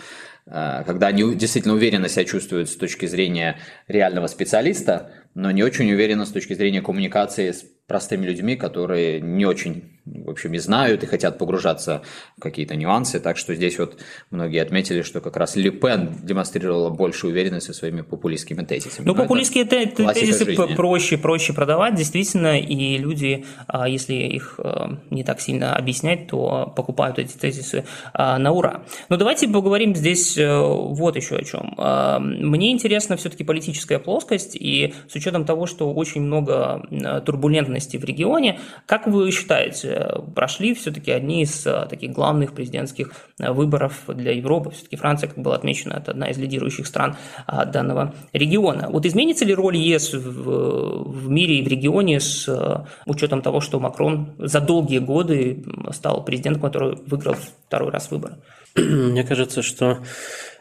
а, 0.47 0.83
когда 0.83 1.07
они 1.07 1.35
действительно 1.35 1.73
уверенно 1.73 2.07
себя 2.07 2.23
чувствуют 2.25 2.69
с 2.69 2.75
точки 2.75 3.05
зрения 3.05 3.57
реального 3.87 4.27
специалиста, 4.27 5.11
но 5.33 5.51
не 5.51 5.63
очень 5.63 5.91
уверенно 5.91 6.25
с 6.25 6.31
точки 6.31 6.53
зрения 6.53 6.81
коммуникации 6.81 7.51
с 7.51 7.65
простыми 7.87 8.25
людьми, 8.25 8.55
которые 8.55 9.19
не 9.21 9.45
очень 9.45 9.94
в 10.05 10.29
общем, 10.29 10.53
и 10.53 10.57
знают, 10.59 11.03
и 11.03 11.07
хотят 11.07 11.37
погружаться 11.37 12.03
в 12.37 12.41
какие-то 12.41 12.75
нюансы. 12.75 13.19
Так 13.19 13.37
что 13.37 13.55
здесь 13.55 13.79
вот 13.79 13.97
многие 14.29 14.61
отметили, 14.61 15.01
что 15.01 15.19
как 15.19 15.35
раз 15.35 15.55
Ле 15.55 15.71
Пен 15.71 16.15
демонстрировала 16.21 16.89
больше 16.89 17.27
уверенности 17.27 17.71
своими 17.71 18.01
популистскими 18.01 18.63
тезисами. 18.63 19.05
Ну, 19.05 19.15
популистские 19.15 19.65
тезисы 19.65 20.45
жизни. 20.45 20.75
проще, 20.75 21.17
проще 21.17 21.53
продавать, 21.53 21.95
действительно, 21.95 22.59
и 22.59 22.97
люди, 22.97 23.45
а, 23.67 23.89
если 23.89 24.13
их 24.13 24.59
а, 24.59 24.99
не 25.09 25.23
так 25.23 25.41
сильно 25.41 25.75
объяснять, 25.75 26.27
то 26.27 26.71
покупают 26.75 27.17
эти 27.17 27.35
тезисы 27.35 27.85
а, 28.13 28.37
на 28.37 28.51
ура. 28.51 28.83
Но 29.09 29.17
давайте 29.17 29.47
поговорим 29.47 29.95
здесь 29.95 30.37
э, 30.37 30.59
вот 30.59 31.15
еще 31.15 31.35
о 31.35 31.43
чем. 31.43 31.75
Мне 31.77 32.71
интересна 32.71 33.17
все-таки 33.17 33.43
политическая 33.43 33.99
плоскость, 33.99 34.55
и 34.55 34.93
с 35.09 35.15
учетом 35.15 35.45
того, 35.45 35.65
что 35.65 35.93
очень 35.93 36.21
много 36.21 36.85
турбулентности 37.25 37.97
в 37.97 38.03
регионе, 38.03 38.59
как 38.85 39.07
вы 39.07 39.31
считаете, 39.31 39.94
прошли 40.35 40.73
все-таки 40.73 41.11
одни 41.11 41.43
из 41.43 41.65
э, 41.65 41.85
таких 41.89 42.11
главных 42.11 42.53
президентских 42.53 43.11
э, 43.39 43.51
выборов 43.51 44.03
для 44.07 44.31
Европы. 44.31 44.71
Все-таки 44.71 44.95
Франция, 44.95 45.29
как 45.29 45.39
было 45.39 45.55
отмечено, 45.55 45.93
это 45.93 46.11
одна 46.11 46.29
из 46.29 46.37
лидирующих 46.37 46.87
стран 46.87 47.17
а, 47.47 47.65
данного 47.65 48.13
региона. 48.33 48.87
Вот 48.89 49.05
изменится 49.05 49.45
ли 49.45 49.53
роль 49.53 49.77
ЕС 49.77 50.13
в, 50.13 51.11
в 51.11 51.29
мире 51.29 51.59
и 51.59 51.63
в 51.63 51.67
регионе 51.67 52.19
с 52.19 52.47
э, 52.47 52.85
учетом 53.05 53.41
того, 53.41 53.61
что 53.61 53.79
Макрон 53.79 54.35
за 54.37 54.61
долгие 54.61 54.99
годы 54.99 55.63
стал 55.91 56.23
президентом, 56.23 56.61
который 56.61 56.97
выиграл 57.05 57.35
второй 57.67 57.91
раз 57.91 58.11
выборы? 58.11 58.37
Мне 58.75 59.23
кажется, 59.23 59.61
что 59.61 59.99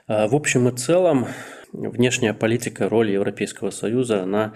в 0.06 0.34
общем 0.34 0.68
и 0.68 0.76
целом 0.76 1.26
внешняя 1.74 2.32
политика, 2.32 2.88
роль 2.88 3.10
Европейского 3.10 3.70
Союза, 3.70 4.22
она 4.22 4.54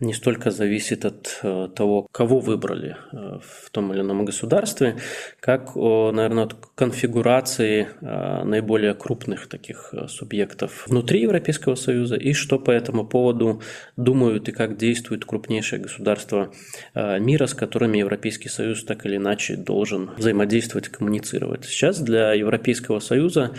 не 0.00 0.12
столько 0.12 0.50
зависит 0.50 1.04
от 1.04 1.40
э, 1.42 1.68
того, 1.74 2.06
кого 2.12 2.40
выбрали 2.40 2.96
э, 3.12 3.38
в 3.42 3.70
том 3.70 3.92
или 3.92 4.00
ином 4.00 4.24
государстве, 4.24 4.96
как, 5.40 5.74
наверное, 5.74 6.44
от 6.44 6.54
конфигурации 6.74 7.88
э, 8.00 8.44
наиболее 8.44 8.94
крупных 8.94 9.48
таких 9.48 9.94
субъектов 10.08 10.86
внутри 10.86 11.22
Европейского 11.22 11.74
Союза 11.74 12.16
и 12.16 12.32
что 12.34 12.58
по 12.58 12.70
этому 12.70 13.06
поводу 13.06 13.62
думают 13.96 14.48
и 14.48 14.52
как 14.52 14.76
действуют 14.76 15.24
крупнейшие 15.24 15.80
государства 15.80 16.52
мира, 16.94 17.46
с 17.46 17.54
которыми 17.54 17.98
Европейский 17.98 18.48
Союз 18.48 18.84
так 18.84 19.06
или 19.06 19.16
иначе 19.16 19.56
должен 19.56 20.10
взаимодействовать, 20.16 20.88
коммуницировать. 20.88 21.64
Сейчас 21.64 22.00
для 22.00 22.32
Европейского 22.32 22.98
Союза 23.00 23.54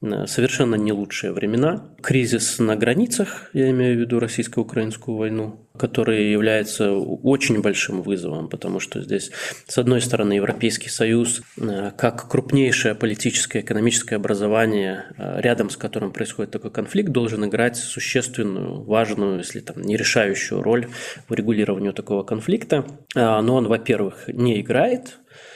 совершенно 0.00 0.76
не 0.76 0.92
лучшие 0.92 1.32
времена. 1.32 1.94
Кризис 2.02 2.58
на 2.58 2.76
границах, 2.76 3.50
я 3.52 3.70
имею 3.70 3.96
в 3.96 4.00
виду 4.00 4.20
российско-украинскую 4.20 5.16
войну, 5.16 5.68
который 5.76 6.30
является 6.30 6.92
очень 6.92 7.60
большим 7.62 8.02
вызовом, 8.02 8.48
потому 8.48 8.78
что 8.78 9.02
здесь, 9.02 9.32
с 9.66 9.76
одной 9.76 10.00
стороны, 10.00 10.34
Европейский 10.34 10.88
Союз, 10.88 11.42
э, 11.60 11.90
как 11.96 12.28
крупнейшее 12.28 12.94
политическое, 12.94 13.60
экономическое 13.60 14.16
образование, 14.16 15.06
э, 15.18 15.40
рядом 15.40 15.68
с 15.68 15.76
которым 15.76 16.12
происходит 16.12 16.52
такой 16.52 16.70
конфликт, 16.70 17.10
должен 17.10 17.44
играть 17.44 17.76
существенную, 17.76 18.84
важную, 18.84 19.38
если 19.38 19.60
там 19.60 19.82
не 19.82 19.96
решающую 19.96 20.62
роль 20.62 20.86
в 21.28 21.34
регулировании 21.34 21.90
такого 21.90 22.22
конфликта. 22.22 22.84
Но 23.14 23.54
он, 23.54 23.66
во-первых, 23.66 24.28
не 24.28 24.60
играет, 24.60 25.18
Э, 25.28 25.47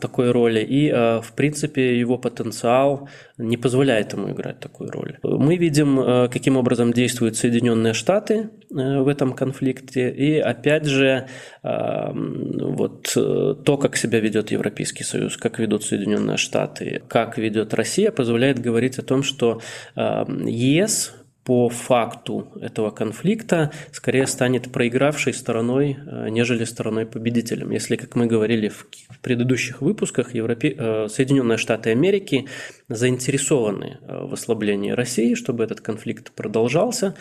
такой 0.00 0.30
роли, 0.30 0.60
и, 0.60 0.88
э, 0.88 1.20
в 1.20 1.32
принципе, 1.32 1.98
его 1.98 2.18
потенциал 2.18 3.08
не 3.36 3.56
позволяет 3.56 4.12
ему 4.12 4.30
играть 4.30 4.60
такую 4.60 4.90
роль. 4.90 5.18
Мы 5.22 5.56
видим, 5.56 6.00
э, 6.00 6.28
каким 6.28 6.56
образом 6.56 6.92
действуют 6.92 7.36
Соединенные 7.36 7.94
Штаты, 7.94 8.50
в 8.70 9.08
этом 9.08 9.32
конфликте. 9.32 10.10
И 10.10 10.38
опять 10.38 10.84
же, 10.84 11.26
вот 11.62 13.02
то, 13.14 13.78
как 13.78 13.96
себя 13.96 14.20
ведет 14.20 14.50
Европейский 14.50 15.04
Союз, 15.04 15.38
как 15.38 15.58
ведут 15.58 15.84
Соединенные 15.84 16.36
Штаты, 16.36 17.00
как 17.08 17.38
ведет 17.38 17.72
Россия, 17.72 18.10
позволяет 18.10 18.58
говорить 18.58 18.98
о 18.98 19.02
том, 19.02 19.22
что 19.22 19.62
ЕС 19.96 21.14
по 21.48 21.70
факту 21.70 22.52
этого 22.60 22.90
конфликта 22.90 23.72
скорее 23.90 24.26
станет 24.26 24.70
проигравшей 24.70 25.32
стороной, 25.32 25.96
э, 25.96 26.28
нежели 26.28 26.64
стороной 26.64 27.06
победителем. 27.06 27.70
Если, 27.70 27.96
как 27.96 28.16
мы 28.16 28.26
говорили 28.26 28.68
в 28.68 28.86
предыдущих 29.22 29.80
выпусках, 29.80 30.34
Европе... 30.34 30.74
Э, 30.78 31.08
Соединенные 31.08 31.56
Штаты 31.56 31.90
Америки 31.90 32.48
заинтересованы 32.90 33.96
э, 34.02 34.26
в 34.26 34.34
ослаблении 34.34 34.90
России, 34.90 35.32
чтобы 35.34 35.64
этот 35.64 35.80
конфликт 35.80 36.32
продолжался. 36.32 37.14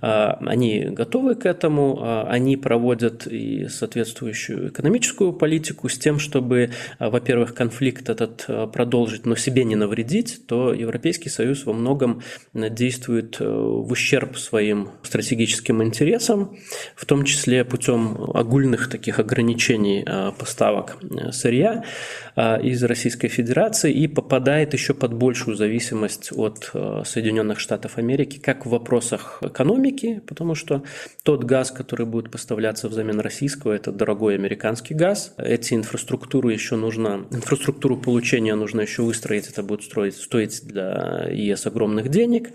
Они 0.00 0.84
готовы 0.84 1.34
к 1.34 1.44
этому, 1.44 2.28
они 2.28 2.56
проводят 2.56 3.26
и 3.26 3.66
соответствующую 3.66 4.68
экономическую 4.68 5.32
политику 5.32 5.88
с 5.88 5.98
тем, 5.98 6.20
чтобы, 6.20 6.70
во-первых, 7.00 7.54
конфликт 7.54 8.08
этот 8.08 8.46
продолжить, 8.72 9.26
но 9.26 9.34
себе 9.34 9.64
не 9.64 9.74
навредить, 9.74 10.46
то 10.46 10.72
Европейский 10.72 11.30
Союз 11.30 11.66
во 11.66 11.72
многом 11.72 12.22
действует 12.54 13.40
в 13.80 13.92
ущерб 13.92 14.36
своим 14.36 14.90
стратегическим 15.02 15.82
интересам, 15.82 16.56
в 16.94 17.06
том 17.06 17.24
числе 17.24 17.64
путем 17.64 18.30
огульных 18.34 18.90
таких 18.90 19.18
ограничений 19.18 20.04
а, 20.06 20.32
поставок 20.32 20.96
э, 21.02 21.32
сырья 21.32 21.84
а, 22.36 22.58
из 22.58 22.82
Российской 22.82 23.28
Федерации 23.28 23.92
и 23.92 24.08
попадает 24.08 24.72
еще 24.72 24.94
под 24.94 25.14
большую 25.14 25.56
зависимость 25.56 26.30
от 26.32 26.70
э, 26.74 27.02
Соединенных 27.04 27.60
Штатов 27.60 27.98
Америки 27.98 28.38
как 28.38 28.66
в 28.66 28.70
вопросах 28.70 29.38
экономики, 29.42 30.22
потому 30.26 30.54
что 30.54 30.82
тот 31.22 31.44
газ, 31.44 31.70
который 31.70 32.06
будет 32.06 32.30
поставляться 32.30 32.88
взамен 32.88 33.20
российского, 33.20 33.72
это 33.72 33.92
дорогой 33.92 34.34
американский 34.34 34.94
газ. 34.94 35.34
Эти 35.38 35.74
инфраструктуры 35.74 36.52
еще 36.52 36.76
нужно, 36.76 37.26
инфраструктуру 37.30 37.96
получения 37.96 38.54
нужно 38.54 38.80
еще 38.80 39.02
выстроить, 39.02 39.48
это 39.48 39.62
будет 39.62 39.82
строить, 39.82 40.16
стоить 40.16 40.62
для 40.64 41.28
ЕС 41.30 41.66
огромных 41.66 42.08
денег. 42.08 42.50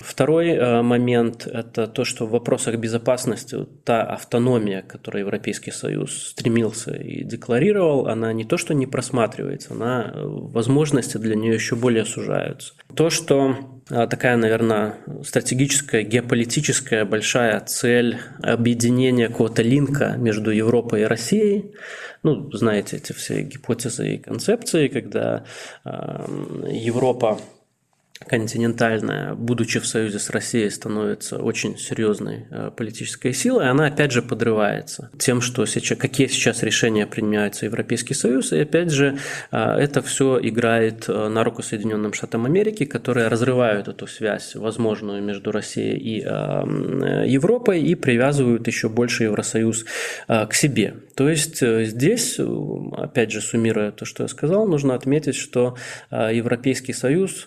Второй 0.00 0.56
момент– 0.60 1.46
это 1.52 1.86
то, 1.86 2.04
что 2.04 2.26
в 2.26 2.30
вопросах 2.30 2.76
безопасности 2.76 3.66
та 3.84 4.02
автономия, 4.02 4.82
которую 4.82 5.20
Европейский 5.22 5.70
Союз 5.70 6.28
стремился 6.28 6.92
и 6.92 7.24
декларировал, 7.24 8.06
она 8.06 8.32
не 8.32 8.44
то, 8.44 8.56
что 8.56 8.74
не 8.74 8.86
просматривается, 8.86 9.72
она, 9.72 10.12
э, 10.12 10.22
возможности 10.24 11.18
для 11.18 11.36
нее 11.36 11.54
еще 11.54 11.76
более 11.76 12.04
сужаются. 12.04 12.74
То, 12.94 13.10
что 13.10 13.56
э, 13.90 14.06
такая, 14.06 14.36
наверное, 14.36 14.96
стратегическая, 15.24 16.02
геополитическая 16.02 17.04
большая 17.04 17.60
цель 17.60 18.18
объединения 18.42 19.28
какого-то 19.28 19.62
линка 19.62 20.14
между 20.18 20.50
Европой 20.50 21.02
и 21.02 21.04
Россией. 21.04 21.74
Ну, 22.22 22.50
знаете 22.52 22.96
эти 22.96 23.12
все 23.12 23.42
гипотезы 23.42 24.14
и 24.14 24.18
концепции, 24.18 24.88
когда 24.88 25.44
э, 25.84 25.90
Европа 26.70 27.38
континентальная, 28.26 29.34
будучи 29.34 29.80
в 29.80 29.86
союзе 29.86 30.18
с 30.18 30.30
Россией, 30.30 30.68
становится 30.70 31.38
очень 31.38 31.78
серьезной 31.78 32.46
э, 32.50 32.70
политической 32.76 33.32
силой, 33.32 33.70
она 33.70 33.86
опять 33.86 34.12
же 34.12 34.20
подрывается 34.20 35.10
тем, 35.18 35.40
что 35.40 35.64
сейчас, 35.64 35.98
какие 35.98 36.26
сейчас 36.26 36.62
решения 36.62 37.06
принимаются 37.06 37.64
Европейский 37.64 38.14
Союз, 38.14 38.52
и 38.52 38.60
опять 38.60 38.90
же 38.90 39.18
э, 39.50 39.58
это 39.58 40.02
все 40.02 40.38
играет 40.42 41.08
э, 41.08 41.28
на 41.28 41.44
руку 41.44 41.62
Соединенным 41.62 42.12
Штатам 42.12 42.44
Америки, 42.44 42.84
которые 42.84 43.28
разрывают 43.28 43.88
эту 43.88 44.06
связь 44.06 44.54
возможную 44.54 45.22
между 45.22 45.50
Россией 45.50 45.98
и 45.98 46.20
Европой 46.20 47.82
и 47.82 47.94
привязывают 47.94 48.66
еще 48.66 48.88
больше 48.88 49.24
Евросоюз 49.24 49.84
к 50.26 50.52
себе. 50.52 50.94
То 51.14 51.28
есть 51.28 51.60
здесь, 51.60 52.38
опять 52.38 53.30
же, 53.30 53.40
суммируя 53.40 53.92
то, 53.92 54.04
что 54.04 54.24
я 54.24 54.28
сказал, 54.28 54.66
нужно 54.66 54.94
отметить, 54.94 55.36
что 55.36 55.76
Европейский 56.10 56.92
Союз 56.92 57.46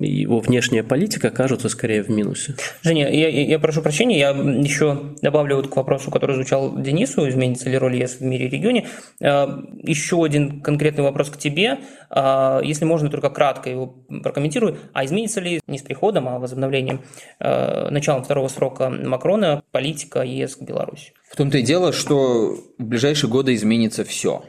его 0.00 0.40
внешняя 0.40 0.82
политика 0.82 1.30
кажется 1.30 1.68
скорее 1.68 2.02
в 2.02 2.08
минусе. 2.10 2.54
Женя, 2.82 3.10
я, 3.10 3.28
я 3.28 3.58
прошу 3.58 3.82
прощения, 3.82 4.18
я 4.18 4.30
еще 4.30 5.14
добавлю 5.22 5.56
вот 5.56 5.68
к 5.68 5.76
вопросу, 5.76 6.10
который 6.10 6.34
звучал 6.36 6.76
Денису, 6.76 7.28
изменится 7.28 7.68
ли 7.68 7.78
роль 7.78 7.96
ЕС 7.96 8.16
в 8.16 8.22
мире 8.22 8.46
и 8.46 8.50
регионе. 8.50 8.86
А, 9.22 9.62
еще 9.82 10.22
один 10.24 10.60
конкретный 10.60 11.04
вопрос 11.04 11.30
к 11.30 11.38
тебе. 11.38 11.78
А, 12.10 12.60
если 12.62 12.84
можно, 12.84 13.10
только 13.10 13.30
кратко 13.30 13.70
его 13.70 13.86
прокомментирую. 14.22 14.78
А 14.92 15.04
изменится 15.04 15.40
ли 15.40 15.60
не 15.66 15.78
с 15.78 15.82
приходом, 15.82 16.28
а 16.28 16.38
возобновлением, 16.38 17.02
а, 17.40 17.90
началом 17.90 18.24
второго 18.24 18.48
срока 18.48 18.90
Макрона 18.90 19.62
политика 19.70 20.22
ЕС 20.22 20.56
к 20.56 20.62
Беларуси? 20.62 21.12
В 21.30 21.36
том-то 21.36 21.58
и 21.58 21.62
дело, 21.62 21.92
что 21.92 22.56
в 22.78 22.84
ближайшие 22.84 23.30
годы 23.30 23.54
изменится 23.54 24.04
все. 24.04 24.44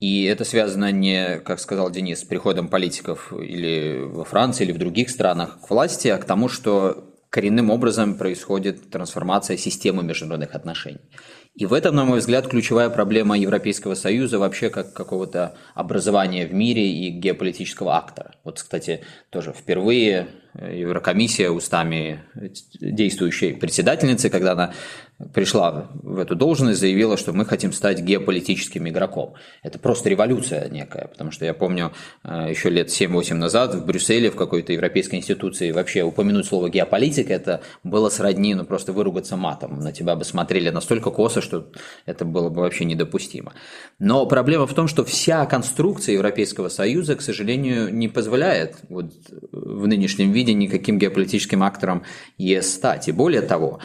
И 0.00 0.24
это 0.24 0.44
связано 0.44 0.92
не, 0.92 1.38
как 1.40 1.58
сказал 1.58 1.90
Денис, 1.90 2.20
с 2.20 2.24
приходом 2.24 2.68
политиков 2.68 3.32
или 3.32 4.00
во 4.04 4.24
Франции, 4.24 4.64
или 4.64 4.72
в 4.72 4.78
других 4.78 5.10
странах 5.10 5.60
к 5.60 5.70
власти, 5.70 6.08
а 6.08 6.18
к 6.18 6.24
тому, 6.24 6.48
что 6.48 7.04
коренным 7.30 7.70
образом 7.70 8.16
происходит 8.16 8.90
трансформация 8.90 9.56
системы 9.56 10.02
международных 10.02 10.54
отношений. 10.54 11.00
И 11.54 11.66
в 11.66 11.72
этом, 11.72 11.96
на 11.96 12.04
мой 12.04 12.20
взгляд, 12.20 12.46
ключевая 12.46 12.88
проблема 12.88 13.36
Европейского 13.36 13.94
Союза 13.94 14.38
вообще 14.38 14.70
как 14.70 14.92
какого-то 14.92 15.56
образования 15.74 16.46
в 16.46 16.54
мире 16.54 16.88
и 16.88 17.10
геополитического 17.10 17.96
актора. 17.96 18.36
Вот, 18.44 18.62
кстати, 18.62 19.00
тоже 19.30 19.52
впервые 19.52 20.28
Еврокомиссия 20.54 21.50
устами 21.50 22.22
действующей 22.80 23.54
председательницы, 23.54 24.30
когда 24.30 24.52
она 24.52 24.72
пришла 25.34 25.88
в 25.94 26.18
эту 26.18 26.36
должность, 26.36 26.80
заявила, 26.80 27.16
что 27.16 27.32
мы 27.32 27.44
хотим 27.44 27.72
стать 27.72 28.00
геополитическим 28.00 28.88
игроком. 28.88 29.34
Это 29.62 29.78
просто 29.78 30.08
революция 30.08 30.68
некая, 30.68 31.08
потому 31.08 31.32
что 31.32 31.44
я 31.44 31.54
помню 31.54 31.92
э, 32.22 32.46
еще 32.50 32.70
лет 32.70 32.88
7-8 32.88 33.34
назад 33.34 33.74
в 33.74 33.84
Брюсселе 33.84 34.30
в 34.30 34.36
какой-то 34.36 34.72
европейской 34.72 35.16
институции 35.16 35.72
вообще 35.72 36.02
упомянуть 36.02 36.46
слово 36.46 36.70
геополитика, 36.70 37.32
это 37.32 37.62
было 37.82 38.10
сродни, 38.10 38.54
ну 38.54 38.64
просто 38.64 38.92
выругаться 38.92 39.36
матом. 39.36 39.80
На 39.80 39.92
тебя 39.92 40.14
бы 40.14 40.24
смотрели 40.24 40.70
настолько 40.70 41.10
косо, 41.10 41.42
что 41.42 41.68
это 42.06 42.24
было 42.24 42.48
бы 42.48 42.60
вообще 42.60 42.84
недопустимо. 42.84 43.54
Но 43.98 44.24
проблема 44.26 44.66
в 44.66 44.74
том, 44.74 44.86
что 44.86 45.04
вся 45.04 45.44
конструкция 45.46 46.14
Европейского 46.14 46.68
Союза, 46.68 47.16
к 47.16 47.22
сожалению, 47.22 47.92
не 47.92 48.06
позволяет 48.06 48.76
вот 48.88 49.12
в 49.50 49.86
нынешнем 49.88 50.30
виде 50.30 50.54
никаким 50.54 50.98
геополитическим 50.98 51.64
актором 51.64 52.04
ЕС 52.36 52.72
стать. 52.72 53.08
И 53.08 53.12
более 53.12 53.42
того, 53.42 53.80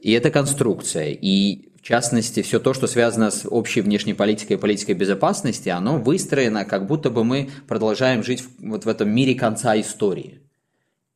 и 0.00 0.12
эта 0.12 0.30
конструкция, 0.30 1.10
и 1.10 1.68
в 1.78 1.82
частности, 1.82 2.42
все 2.42 2.58
то, 2.58 2.74
что 2.74 2.86
связано 2.86 3.30
с 3.30 3.46
общей 3.48 3.80
внешней 3.80 4.14
политикой 4.14 4.54
и 4.54 4.56
политикой 4.56 4.92
безопасности, 4.92 5.68
оно 5.68 5.98
выстроено, 5.98 6.64
как 6.64 6.86
будто 6.86 7.08
бы 7.08 7.24
мы 7.24 7.50
продолжаем 7.66 8.22
жить 8.22 8.44
вот 8.58 8.84
в 8.84 8.88
этом 8.88 9.08
мире 9.10 9.34
конца 9.34 9.78
истории. 9.80 10.40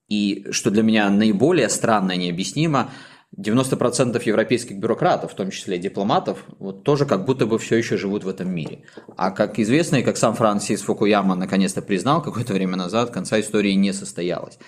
И 0.08 0.46
что 0.50 0.70
для 0.70 0.82
меня 0.82 1.10
наиболее 1.10 1.68
странно 1.68 2.12
и 2.12 2.16
необъяснимо, 2.16 2.90
90% 3.36 4.22
европейских 4.24 4.76
бюрократов, 4.76 5.32
в 5.32 5.34
том 5.34 5.50
числе 5.50 5.78
дипломатов, 5.78 6.44
вот 6.58 6.84
тоже 6.84 7.06
как 7.06 7.24
будто 7.24 7.46
бы 7.46 7.58
все 7.58 7.76
еще 7.76 7.96
живут 7.96 8.24
в 8.24 8.28
этом 8.28 8.54
мире. 8.54 8.82
А 9.16 9.30
как 9.30 9.58
известно, 9.58 9.96
и 9.96 10.02
как 10.02 10.18
сам 10.18 10.34
Франсис 10.34 10.82
Фукуяма 10.82 11.34
наконец-то 11.34 11.80
признал 11.80 12.22
какое-то 12.22 12.52
время 12.52 12.76
назад, 12.76 13.10
конца 13.10 13.40
истории 13.40 13.72
не 13.72 13.92
состоялось. 13.92 14.58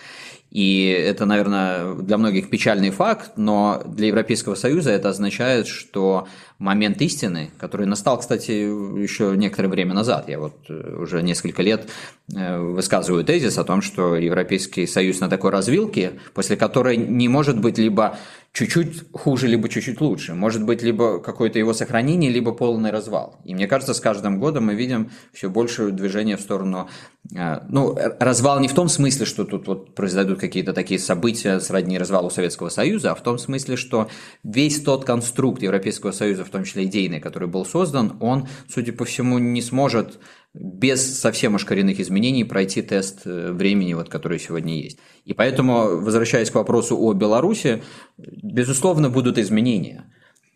И 0.54 0.86
это, 0.86 1.26
наверное, 1.26 1.96
для 1.96 2.16
многих 2.16 2.48
печальный 2.48 2.90
факт, 2.90 3.32
но 3.36 3.82
для 3.84 4.06
Европейского 4.06 4.54
Союза 4.54 4.92
это 4.92 5.08
означает, 5.08 5.66
что 5.66 6.28
момент 6.58 7.00
истины, 7.02 7.50
который 7.58 7.86
настал, 7.86 8.18
кстати, 8.18 8.50
еще 8.50 9.36
некоторое 9.36 9.68
время 9.68 9.94
назад, 9.94 10.28
я 10.28 10.38
вот 10.38 10.54
э, 10.68 10.96
уже 10.98 11.22
несколько 11.22 11.62
лет 11.62 11.88
э, 12.34 12.58
высказываю 12.58 13.24
тезис 13.24 13.58
о 13.58 13.64
том, 13.64 13.82
что 13.82 14.16
Европейский 14.16 14.86
Союз 14.86 15.20
на 15.20 15.28
такой 15.28 15.50
развилке, 15.50 16.12
после 16.32 16.56
которой 16.56 16.96
не 16.96 17.28
может 17.28 17.60
быть 17.60 17.78
либо 17.78 18.18
чуть-чуть 18.54 19.10
хуже, 19.12 19.48
либо 19.48 19.68
чуть-чуть 19.68 20.00
лучше. 20.00 20.34
Может 20.34 20.64
быть, 20.64 20.80
либо 20.80 21.18
какое-то 21.18 21.58
его 21.58 21.74
сохранение, 21.74 22.30
либо 22.30 22.52
полный 22.52 22.92
развал. 22.92 23.40
И 23.44 23.52
мне 23.52 23.66
кажется, 23.66 23.94
с 23.94 24.00
каждым 24.00 24.38
годом 24.38 24.66
мы 24.66 24.76
видим 24.76 25.10
все 25.32 25.50
больше 25.50 25.90
движения 25.90 26.36
в 26.36 26.40
сторону... 26.40 26.88
Э, 27.36 27.62
ну, 27.68 27.98
развал 28.20 28.60
не 28.60 28.68
в 28.68 28.74
том 28.74 28.88
смысле, 28.88 29.26
что 29.26 29.44
тут 29.44 29.66
вот 29.66 29.94
произойдут 29.96 30.38
какие-то 30.38 30.72
такие 30.72 31.00
события 31.00 31.58
сродни 31.58 31.98
развалу 31.98 32.30
Советского 32.30 32.68
Союза, 32.68 33.10
а 33.10 33.14
в 33.16 33.22
том 33.22 33.38
смысле, 33.38 33.74
что 33.76 34.08
весь 34.44 34.80
тот 34.80 35.04
конструкт 35.04 35.60
Европейского 35.60 36.12
Союза, 36.12 36.43
в 36.44 36.50
том 36.50 36.64
числе 36.64 36.84
идейный, 36.84 37.20
который 37.20 37.48
был 37.48 37.64
создан, 37.64 38.16
он, 38.20 38.48
судя 38.68 38.92
по 38.92 39.04
всему, 39.04 39.38
не 39.38 39.62
сможет 39.62 40.18
без 40.54 41.18
совсем 41.18 41.56
уж 41.56 41.64
коренных 41.64 41.98
изменений 41.98 42.44
пройти 42.44 42.80
тест 42.80 43.22
э, 43.24 43.52
времени, 43.52 43.94
вот, 43.94 44.08
который 44.08 44.38
сегодня 44.38 44.80
есть. 44.80 44.98
И 45.24 45.34
поэтому, 45.34 46.00
возвращаясь 46.00 46.50
к 46.50 46.54
вопросу 46.54 46.96
о 46.96 47.12
Беларуси, 47.12 47.82
безусловно, 48.16 49.10
будут 49.10 49.38
изменения. 49.38 50.04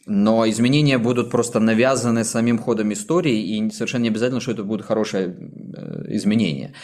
Но 0.07 0.49
изменения 0.49 0.99
будут 0.99 1.31
просто 1.31 1.61
навязаны 1.61 2.25
самим 2.25 2.59
ходом 2.59 2.93
истории, 2.93 3.57
и 3.57 3.71
совершенно 3.71 4.05
не 4.05 4.09
обязательно, 4.09 4.41
что 4.41 4.53
это 4.53 4.63
будут 4.63 4.87
хорошие 4.87 5.27
э, 5.27 6.15
изменения. 6.15 6.75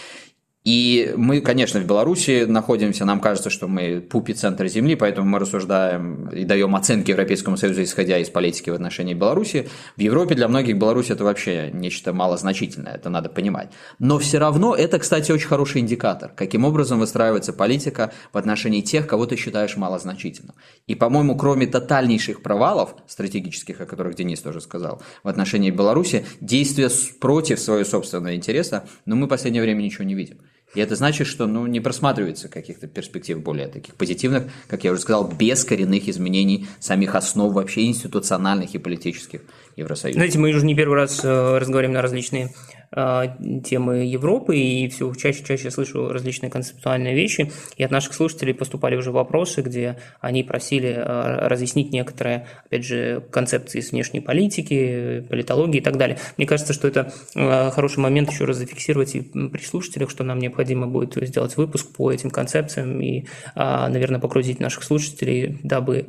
И 0.64 1.12
мы, 1.14 1.42
конечно, 1.42 1.78
в 1.78 1.86
Беларуси 1.86 2.46
находимся, 2.48 3.04
нам 3.04 3.20
кажется, 3.20 3.50
что 3.50 3.68
мы 3.68 4.00
пупи 4.00 4.32
центр 4.32 4.66
Земли, 4.66 4.94
поэтому 4.94 5.28
мы 5.28 5.38
рассуждаем 5.38 6.30
и 6.30 6.44
даем 6.44 6.74
оценки 6.74 7.10
Европейскому 7.10 7.58
Союзу, 7.58 7.82
исходя 7.82 8.16
из 8.16 8.30
политики 8.30 8.70
в 8.70 8.74
отношении 8.74 9.12
Беларуси. 9.12 9.68
В 9.98 10.00
Европе 10.00 10.34
для 10.34 10.48
многих 10.48 10.78
Беларусь 10.78 11.10
это 11.10 11.22
вообще 11.22 11.70
нечто 11.70 12.14
малозначительное, 12.14 12.94
это 12.94 13.10
надо 13.10 13.28
понимать. 13.28 13.72
Но 13.98 14.18
все 14.18 14.38
равно 14.38 14.74
это, 14.74 14.98
кстати, 14.98 15.32
очень 15.32 15.48
хороший 15.48 15.82
индикатор, 15.82 16.32
каким 16.34 16.64
образом 16.64 16.98
выстраивается 16.98 17.52
политика 17.52 18.10
в 18.32 18.38
отношении 18.38 18.80
тех, 18.80 19.06
кого 19.06 19.26
ты 19.26 19.36
считаешь 19.36 19.76
малозначительным. 19.76 20.54
И, 20.86 20.94
по-моему, 20.94 21.36
кроме 21.36 21.66
тотальнейших 21.66 22.40
провалов 22.40 22.94
стратегических, 23.06 23.82
о 23.82 23.86
которых 23.86 24.14
Денис 24.14 24.40
тоже 24.40 24.62
сказал, 24.62 25.02
в 25.22 25.28
отношении 25.28 25.70
Беларуси, 25.70 26.24
действия 26.40 26.88
против 27.20 27.60
своего 27.60 27.84
собственного 27.84 28.34
интереса, 28.34 28.88
но 29.04 29.14
мы 29.14 29.26
в 29.26 29.28
последнее 29.28 29.62
время 29.62 29.82
ничего 29.82 30.04
не 30.04 30.14
видим. 30.14 30.38
И 30.74 30.80
это 30.80 30.96
значит, 30.96 31.26
что 31.26 31.46
ну, 31.46 31.66
не 31.66 31.80
просматривается 31.80 32.48
каких-то 32.48 32.86
перспектив 32.86 33.40
более 33.40 33.68
таких 33.68 33.94
позитивных, 33.94 34.44
как 34.68 34.84
я 34.84 34.92
уже 34.92 35.00
сказал, 35.00 35.28
без 35.28 35.64
коренных 35.64 36.08
изменений 36.08 36.66
самих 36.80 37.14
основ 37.14 37.52
вообще 37.52 37.86
институциональных 37.86 38.74
и 38.74 38.78
политических 38.78 39.42
Евросоюза. 39.76 40.18
Знаете, 40.18 40.38
мы 40.38 40.50
уже 40.50 40.64
не 40.64 40.74
первый 40.74 40.96
раз 40.96 41.24
э, 41.24 41.58
разговариваем 41.58 41.94
на 41.94 42.02
различные 42.02 42.52
темы 42.94 44.04
Европы, 44.04 44.56
и 44.56 44.88
все 44.88 45.12
чаще 45.14 45.42
и 45.42 45.44
чаще 45.44 45.70
слышу 45.70 46.08
различные 46.08 46.50
концептуальные 46.50 47.14
вещи. 47.14 47.50
И 47.76 47.82
от 47.82 47.90
наших 47.90 48.14
слушателей 48.14 48.54
поступали 48.54 48.96
уже 48.96 49.10
вопросы, 49.10 49.62
где 49.62 49.98
они 50.20 50.44
просили 50.44 50.94
а, 50.96 51.48
разъяснить 51.48 51.92
некоторые, 51.92 52.46
опять 52.66 52.84
же, 52.84 53.22
концепции 53.30 53.80
с 53.80 53.90
внешней 53.90 54.20
политики, 54.20 55.24
политологии 55.28 55.78
и 55.78 55.82
так 55.82 55.96
далее. 55.96 56.18
Мне 56.36 56.46
кажется, 56.46 56.72
что 56.72 56.86
это 56.86 57.12
а, 57.34 57.70
хороший 57.70 57.98
момент 57.98 58.30
еще 58.30 58.44
раз 58.44 58.58
зафиксировать 58.58 59.16
и 59.16 59.20
при 59.22 59.62
слушателях, 59.62 60.10
что 60.10 60.22
нам 60.22 60.38
необходимо 60.38 60.86
будет 60.86 61.16
сделать 61.26 61.56
выпуск 61.56 61.92
по 61.96 62.12
этим 62.12 62.30
концепциям 62.30 63.00
и, 63.00 63.24
наверное, 63.54 64.20
погрузить 64.20 64.60
наших 64.60 64.84
слушателей, 64.84 65.58
дабы 65.62 66.06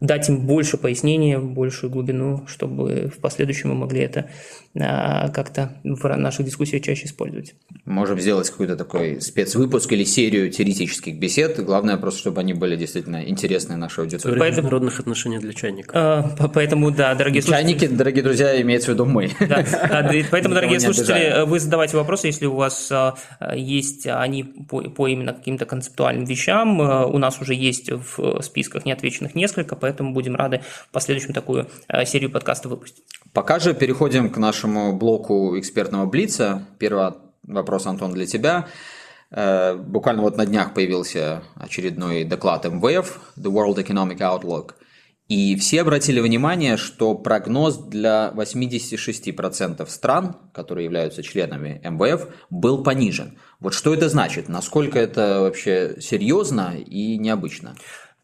дать 0.00 0.28
им 0.28 0.46
больше 0.46 0.78
пояснения, 0.78 1.38
большую 1.38 1.90
глубину, 1.90 2.46
чтобы 2.46 3.10
в 3.14 3.20
последующем 3.20 3.68
мы 3.68 3.74
могли 3.74 4.00
это 4.00 4.30
а, 4.69 4.69
как-то 4.72 5.76
в 5.82 6.06
наших 6.16 6.46
дискуссиях 6.46 6.82
чаще 6.82 7.06
использовать. 7.06 7.54
Можем 7.84 8.20
сделать 8.20 8.48
какой-то 8.48 8.76
такой 8.76 9.20
спецвыпуск 9.20 9.90
или 9.92 10.04
серию 10.04 10.50
теоретических 10.50 11.18
бесед. 11.18 11.58
Главное 11.64 11.96
просто, 11.96 12.20
чтобы 12.20 12.40
они 12.40 12.54
были 12.54 12.76
действительно 12.76 13.28
интересны 13.28 13.74
нашей 13.76 14.04
аудитории. 14.04 14.38
Поэтому, 14.38 14.62
международных 14.62 15.00
отношений 15.00 15.38
для 15.38 15.52
чайника. 15.52 15.92
А, 15.92 16.48
поэтому, 16.48 16.92
да, 16.92 17.16
дорогие 17.16 17.42
слушатели... 17.42 17.72
Чайники, 17.72 17.86
дорогие 17.88 18.22
друзья, 18.22 18.60
имеется 18.62 18.92
в 18.92 18.94
виду 18.94 19.06
мы. 19.06 19.30
Да, 19.40 19.64
поэтому, 20.30 20.54
дорогие 20.54 20.78
слушатели, 20.78 21.44
вы 21.46 21.58
задавайте 21.58 21.96
вопросы, 21.96 22.28
если 22.28 22.46
у 22.46 22.54
вас 22.54 22.92
а, 22.92 23.16
есть 23.56 24.06
они 24.06 24.44
по, 24.44 24.82
по 24.82 25.08
именно 25.08 25.32
каким-то 25.32 25.66
концептуальным 25.66 26.26
вещам. 26.26 26.78
У 26.78 27.18
нас 27.18 27.40
уже 27.40 27.54
есть 27.54 27.90
в 27.90 28.40
списках 28.42 28.84
неотвеченных 28.84 29.34
несколько, 29.34 29.74
поэтому 29.74 30.12
будем 30.12 30.36
рады 30.36 30.60
в 30.88 30.92
последующем 30.92 31.34
такую 31.34 31.68
серию 32.04 32.30
подкастов 32.30 32.70
выпустить. 32.70 33.02
Пока 33.32 33.58
же 33.58 33.74
переходим 33.74 34.30
к 34.30 34.36
нашему 34.38 34.59
блоку 34.66 35.58
экспертного 35.58 36.06
блица. 36.06 36.66
Первый 36.78 37.12
вопрос, 37.42 37.86
Антон, 37.86 38.12
для 38.12 38.26
тебя. 38.26 38.68
Э, 39.30 39.74
буквально 39.74 40.22
вот 40.22 40.36
на 40.36 40.46
днях 40.46 40.74
появился 40.74 41.42
очередной 41.54 42.24
доклад 42.24 42.64
МВФ, 42.64 43.20
The 43.36 43.50
World 43.50 43.76
Economic 43.76 44.18
Outlook. 44.18 44.74
И 45.28 45.54
все 45.54 45.82
обратили 45.82 46.18
внимание, 46.18 46.76
что 46.76 47.14
прогноз 47.14 47.78
для 47.78 48.32
86% 48.34 49.88
стран, 49.88 50.36
которые 50.52 50.86
являются 50.86 51.22
членами 51.22 51.80
МВФ, 51.84 52.26
был 52.50 52.82
понижен. 52.82 53.38
Вот 53.60 53.72
что 53.72 53.94
это 53.94 54.08
значит? 54.08 54.48
Насколько 54.48 54.98
это 54.98 55.42
вообще 55.42 56.00
серьезно 56.00 56.74
и 56.76 57.16
необычно? 57.16 57.76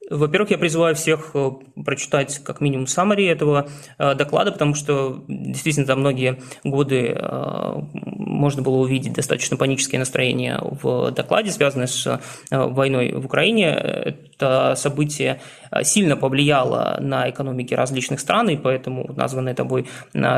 Во-первых, 0.09 0.51
я 0.51 0.59
призываю 0.59 0.95
всех 0.95 1.33
э, 1.35 1.51
прочитать 1.85 2.39
как 2.45 2.61
минимум 2.61 2.85
summary 2.85 3.29
этого 3.29 3.69
э, 3.99 4.15
доклада, 4.15 4.53
потому 4.53 4.75
что 4.77 5.25
действительно 5.27 5.85
за 5.85 5.97
многие 5.97 6.41
годы 6.63 7.09
э, 7.09 7.73
можно 7.93 8.63
было 8.63 8.77
увидеть 8.77 9.15
достаточно 9.15 9.57
панические 9.57 9.99
настроения 9.99 10.61
в 10.63 11.11
докладе, 11.11 11.51
связанные 11.51 11.89
с 11.89 12.21
войной 12.51 13.13
в 13.15 13.27
Украине. 13.27 13.67
Это 13.67 14.75
событие 14.77 15.41
сильно 15.83 16.17
повлияло 16.17 16.99
на 17.01 17.29
экономики 17.29 17.75
различных 17.75 18.21
стран, 18.21 18.51
и 18.51 18.57
поэтому 18.57 19.13
названные 19.17 19.55
тобой 19.55 19.89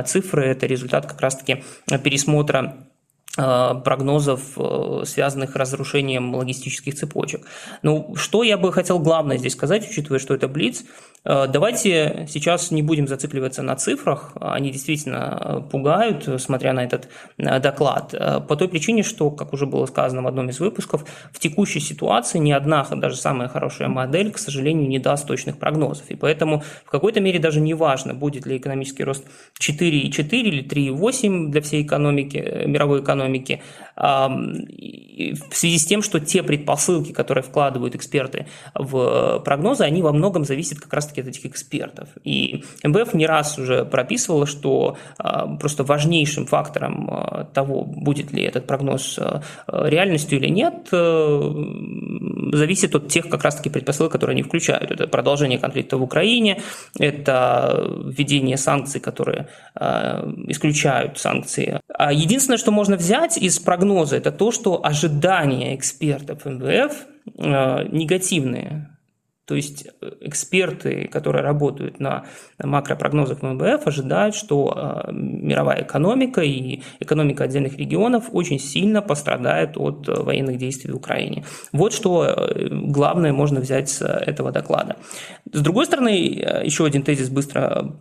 цифры– 0.07 0.47
это 0.47 0.67
результат 0.67 1.07
как 1.07 1.21
раз-таки 1.21 1.63
пересмотра 2.03 2.89
прогнозов, 3.39 4.41
э, 4.57 5.03
связанных 5.05 5.53
с 5.53 5.57
разрушением 5.57 6.35
логистических 6.35 6.95
цепочек. 6.95 7.47
Ну, 7.83 8.15
что 8.17 8.43
я 8.43 8.59
бы 8.59 8.73
хотел 8.73 8.99
главное 8.99 9.39
здесь 9.39 9.53
сказать, 9.53 9.89
учитывая, 9.89 10.19
что 10.19 10.35
это 10.35 10.49
Блиц, 10.49 10.85
э, 11.25 11.47
давайте 11.47 12.27
сейчас 12.29 12.73
не 12.73 12.83
будем 12.83 13.07
зацикливаться 13.07 13.63
на 13.63 13.77
цифрах, 13.77 14.33
они 14.41 14.71
действительно 14.73 15.65
пугают, 15.71 16.29
смотря 16.41 16.73
на 16.73 16.85
этот 16.85 17.09
доклад, 17.39 18.15
по 18.49 18.57
той 18.57 18.69
причине, 18.69 19.03
что, 19.03 19.31
как 19.31 19.53
уже 19.53 19.67
было 19.67 19.87
сказано 19.87 20.23
в 20.23 20.27
одном 20.27 20.51
из 20.51 20.59
выпусков, 20.59 21.05
в 21.33 21.39
текущей 21.39 21.81
ситуации 21.81 22.39
ни 22.39 22.51
одна, 22.51 22.85
даже 22.91 23.17
самая 23.17 23.49
хорошая 23.49 23.89
модель, 23.89 24.33
к 24.33 24.39
сожалению, 24.39 24.89
не 24.89 24.99
даст 24.99 25.27
точных 25.29 25.59
прогнозов, 25.59 26.11
и 26.11 26.17
поэтому 26.17 26.65
в 26.85 26.91
какой-то 26.91 27.21
мере 27.21 27.39
даже 27.39 27.61
не 27.61 27.75
важно, 27.75 28.15
будет 28.15 28.47
ли 28.47 28.57
экономический 28.57 29.05
рост 29.05 29.25
4,4 29.61 30.29
или 30.31 30.65
3,8 30.65 31.49
для 31.49 31.61
всей 31.61 31.83
экономики, 31.83 32.65
мировой 32.67 33.01
экономики, 33.01 33.28
экономики, 33.29 33.63
в 35.51 35.57
связи 35.57 35.79
с 35.79 35.87
тем, 35.87 36.03
что 36.03 36.21
те 36.21 36.43
предпосылки, 36.43 37.13
которые 37.13 37.43
вкладывают 37.43 37.95
эксперты 37.95 38.47
в 38.75 39.41
прогнозы, 39.45 39.85
они 39.85 40.03
во 40.03 40.13
многом 40.13 40.45
зависят 40.45 40.79
как 40.81 40.93
раз-таки 40.93 41.21
от 41.21 41.29
этих 41.29 41.47
экспертов. 41.47 42.09
И 42.25 42.65
МВФ 42.85 43.15
не 43.15 43.27
раз 43.27 43.59
уже 43.59 43.85
прописывала, 43.85 44.47
что 44.47 44.97
а, 45.19 45.47
просто 45.57 45.85
важнейшим 45.85 46.47
фактором 46.47 47.09
а, 47.11 47.45
того, 47.45 47.85
будет 47.85 48.33
ли 48.33 48.43
этот 48.43 48.67
прогноз 48.67 49.19
а, 49.19 49.43
реальностью 49.67 50.39
или 50.39 50.49
нет, 50.49 50.89
э, 50.93 51.53
зависит 52.53 52.95
от 52.95 53.09
тех 53.09 53.29
как 53.29 53.43
раз-таки 53.45 53.71
предпосылок, 53.71 54.13
которые 54.13 54.35
они 54.35 54.43
включают. 54.43 54.91
Это 54.91 55.07
продолжение 55.07 55.59
конфликта 55.59 55.97
в 55.97 56.03
Украине, 56.03 56.63
это 56.99 57.87
введение 58.05 58.57
санкций, 58.57 59.01
которые 59.01 59.49
исключают 60.47 61.19
санкции. 61.19 61.81
Единственное, 62.11 62.59
что 62.59 62.71
можно 62.71 62.97
взять 62.97 63.37
из 63.39 63.59
прогноза, 63.59 64.17
это 64.17 64.33
то, 64.33 64.51
что 64.51 64.85
ожидания 65.09 65.75
экспертов 65.75 66.45
МВФ 66.45 67.07
э, 67.39 67.89
негативные. 67.89 68.91
То 69.47 69.55
есть 69.55 69.87
э, 69.87 70.11
эксперты, 70.21 71.09
которые 71.09 71.43
работают 71.43 72.01
на 72.01 72.27
макропрогнозах 72.63 73.43
МВФ, 73.43 73.87
ожидают, 73.87 74.35
что 74.35 75.05
э, 75.09 75.13
мировая 75.13 75.83
экономика 75.83 76.43
и 76.43 76.83
экономика 77.01 77.45
отдельных 77.45 77.79
регионов 77.79 78.25
очень 78.33 78.59
сильно 78.59 79.01
пострадает 79.01 79.77
от 79.77 80.07
военных 80.09 80.59
действий 80.59 80.93
в 80.93 80.97
Украине. 80.97 81.45
Вот 81.73 81.95
что 81.95 82.51
главное 82.71 83.33
можно 83.33 83.61
взять 83.61 83.89
с 83.89 84.03
этого 84.05 84.53
доклада. 84.53 84.97
С 85.51 85.63
другой 85.63 85.87
стороны, 85.87 86.11
еще 86.65 86.85
один 86.85 87.03
тезис 87.03 87.31
быстро 87.31 87.97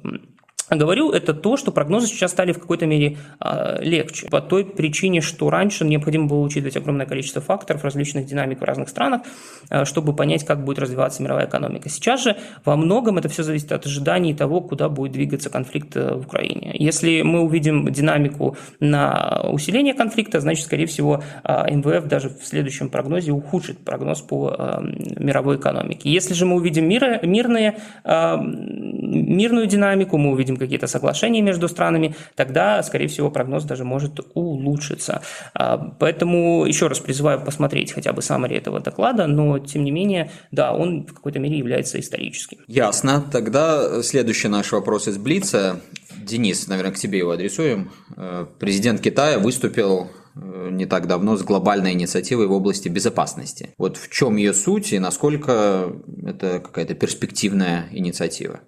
говорю, 0.75 1.11
это 1.11 1.33
то, 1.33 1.55
что 1.55 1.71
прогнозы 1.71 2.07
сейчас 2.07 2.31
стали 2.31 2.51
в 2.51 2.59
какой-то 2.59 2.85
мере 2.85 3.17
э, 3.39 3.81
легче. 3.81 4.27
По 4.27 4.41
той 4.41 4.65
причине, 4.65 5.21
что 5.21 5.49
раньше 5.49 5.85
необходимо 5.85 6.27
было 6.27 6.41
учитывать 6.41 6.75
огромное 6.75 7.05
количество 7.05 7.41
факторов, 7.41 7.83
различных 7.83 8.25
динамик 8.25 8.59
в 8.59 8.63
разных 8.63 8.89
странах, 8.89 9.21
э, 9.69 9.85
чтобы 9.85 10.13
понять, 10.13 10.45
как 10.45 10.65
будет 10.65 10.79
развиваться 10.79 11.23
мировая 11.23 11.47
экономика. 11.47 11.87
Сейчас 11.89 12.23
же 12.23 12.35
во 12.65 12.75
многом 12.75 13.17
это 13.17 13.29
все 13.29 13.43
зависит 13.43 13.71
от 13.71 13.85
ожиданий 13.85 14.33
того, 14.33 14.59
куда 14.59 14.89
будет 14.89 15.13
двигаться 15.13 15.49
конфликт 15.49 15.95
э, 15.95 16.15
в 16.15 16.25
Украине. 16.25 16.71
Если 16.73 17.21
мы 17.21 17.41
увидим 17.41 17.89
динамику 17.89 18.57
на 18.81 19.45
усиление 19.49 19.93
конфликта, 19.93 20.41
значит, 20.41 20.65
скорее 20.65 20.85
всего, 20.85 21.23
э, 21.43 21.75
МВФ 21.75 22.07
даже 22.07 22.29
в 22.29 22.45
следующем 22.45 22.89
прогнозе 22.89 23.31
ухудшит 23.31 23.79
прогноз 23.79 24.21
по 24.21 24.53
э, 24.57 24.81
мировой 25.17 25.55
экономике. 25.55 26.09
Если 26.09 26.33
же 26.33 26.45
мы 26.45 26.57
увидим 26.57 26.87
мир, 26.89 27.25
мирные, 27.25 27.77
э, 28.03 28.37
мирную 28.37 29.67
динамику, 29.67 30.17
мы 30.17 30.31
увидим 30.31 30.56
какие-то 30.57 30.87
соглашения 30.87 31.41
между 31.41 31.67
странами, 31.67 32.15
тогда, 32.35 32.81
скорее 32.83 33.07
всего, 33.07 33.31
прогноз 33.31 33.63
даже 33.63 33.83
может 33.83 34.19
улучшиться. 34.33 35.21
А, 35.53 35.77
поэтому 35.99 36.65
еще 36.65 36.87
раз 36.87 36.99
призываю 36.99 37.41
посмотреть 37.41 37.91
хотя 37.91 38.13
бы 38.13 38.21
саммари 38.21 38.57
этого 38.57 38.79
доклада, 38.79 39.27
но, 39.27 39.59
тем 39.59 39.83
не 39.83 39.91
менее, 39.91 40.31
да, 40.51 40.73
он 40.73 41.05
в 41.05 41.13
какой-то 41.13 41.39
мере 41.39 41.57
является 41.57 41.99
историческим. 41.99 42.59
Ясно. 42.67 43.23
Тогда 43.31 44.01
следующий 44.03 44.47
наш 44.47 44.71
вопрос 44.71 45.07
из 45.07 45.17
Блица. 45.17 45.81
Денис, 46.17 46.67
наверное, 46.67 46.93
к 46.93 46.97
тебе 46.97 47.19
его 47.19 47.31
адресуем. 47.31 47.91
Э, 48.15 48.45
президент 48.59 49.01
Китая 49.01 49.39
выступил 49.39 50.09
э, 50.35 50.69
не 50.71 50.85
так 50.85 51.07
давно 51.07 51.37
с 51.37 51.43
глобальной 51.43 51.93
инициативой 51.93 52.47
в 52.47 52.51
области 52.51 52.89
безопасности. 52.89 53.69
Вот 53.77 53.97
в 53.97 54.09
чем 54.11 54.35
ее 54.35 54.53
суть 54.53 54.93
и 54.93 54.99
насколько 54.99 55.93
это 56.25 56.59
какая-то 56.59 56.95
перспективная 56.95 57.87
инициатива? 57.91 58.61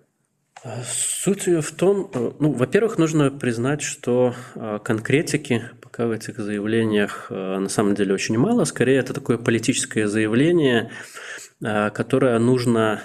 Суть 0.85 1.47
в 1.47 1.75
том, 1.75 2.09
э, 2.13 2.31
ну, 2.39 2.51
во-первых, 2.51 2.97
нужно 2.97 3.31
признать, 3.31 3.81
что 3.81 4.33
э, 4.55 4.79
конкретики 4.83 5.63
пока 5.81 6.05
в 6.05 6.11
этих 6.11 6.37
заявлениях 6.37 7.29
на 7.29 7.69
самом 7.69 7.95
деле 7.95 8.13
очень 8.13 8.37
мало. 8.37 8.65
Скорее, 8.65 8.97
это 8.97 9.13
такое 9.13 9.37
политическое 9.37 10.07
заявление, 10.07 10.91
которое 11.59 12.39
нужно 12.39 13.01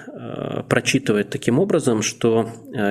прочитывать 0.68 1.30
таким 1.30 1.58
образом, 1.58 2.02
что 2.02 2.50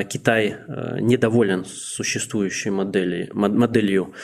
Китай 0.10 0.58
недоволен 1.00 1.64
существующей 1.64 2.70
модели, 2.70 3.30
моделью 3.34 4.14
Э, 4.14 4.18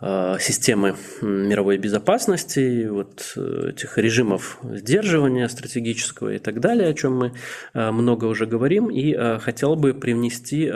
системы 0.00 0.94
мировой 1.22 1.76
безопасности, 1.76 2.86
вот 2.86 3.32
э, 3.36 3.70
этих 3.70 3.98
режимов 3.98 4.58
сдерживания 4.62 5.48
стратегического 5.48 6.34
и 6.34 6.38
так 6.38 6.60
далее, 6.60 6.88
о 6.88 6.94
чем 6.94 7.16
мы 7.16 7.32
э, 7.74 7.90
много 7.90 8.26
уже 8.26 8.46
говорим, 8.46 8.90
и 8.90 9.38
хотел 9.40 9.74
бы 9.74 9.94
привнести 9.94 10.70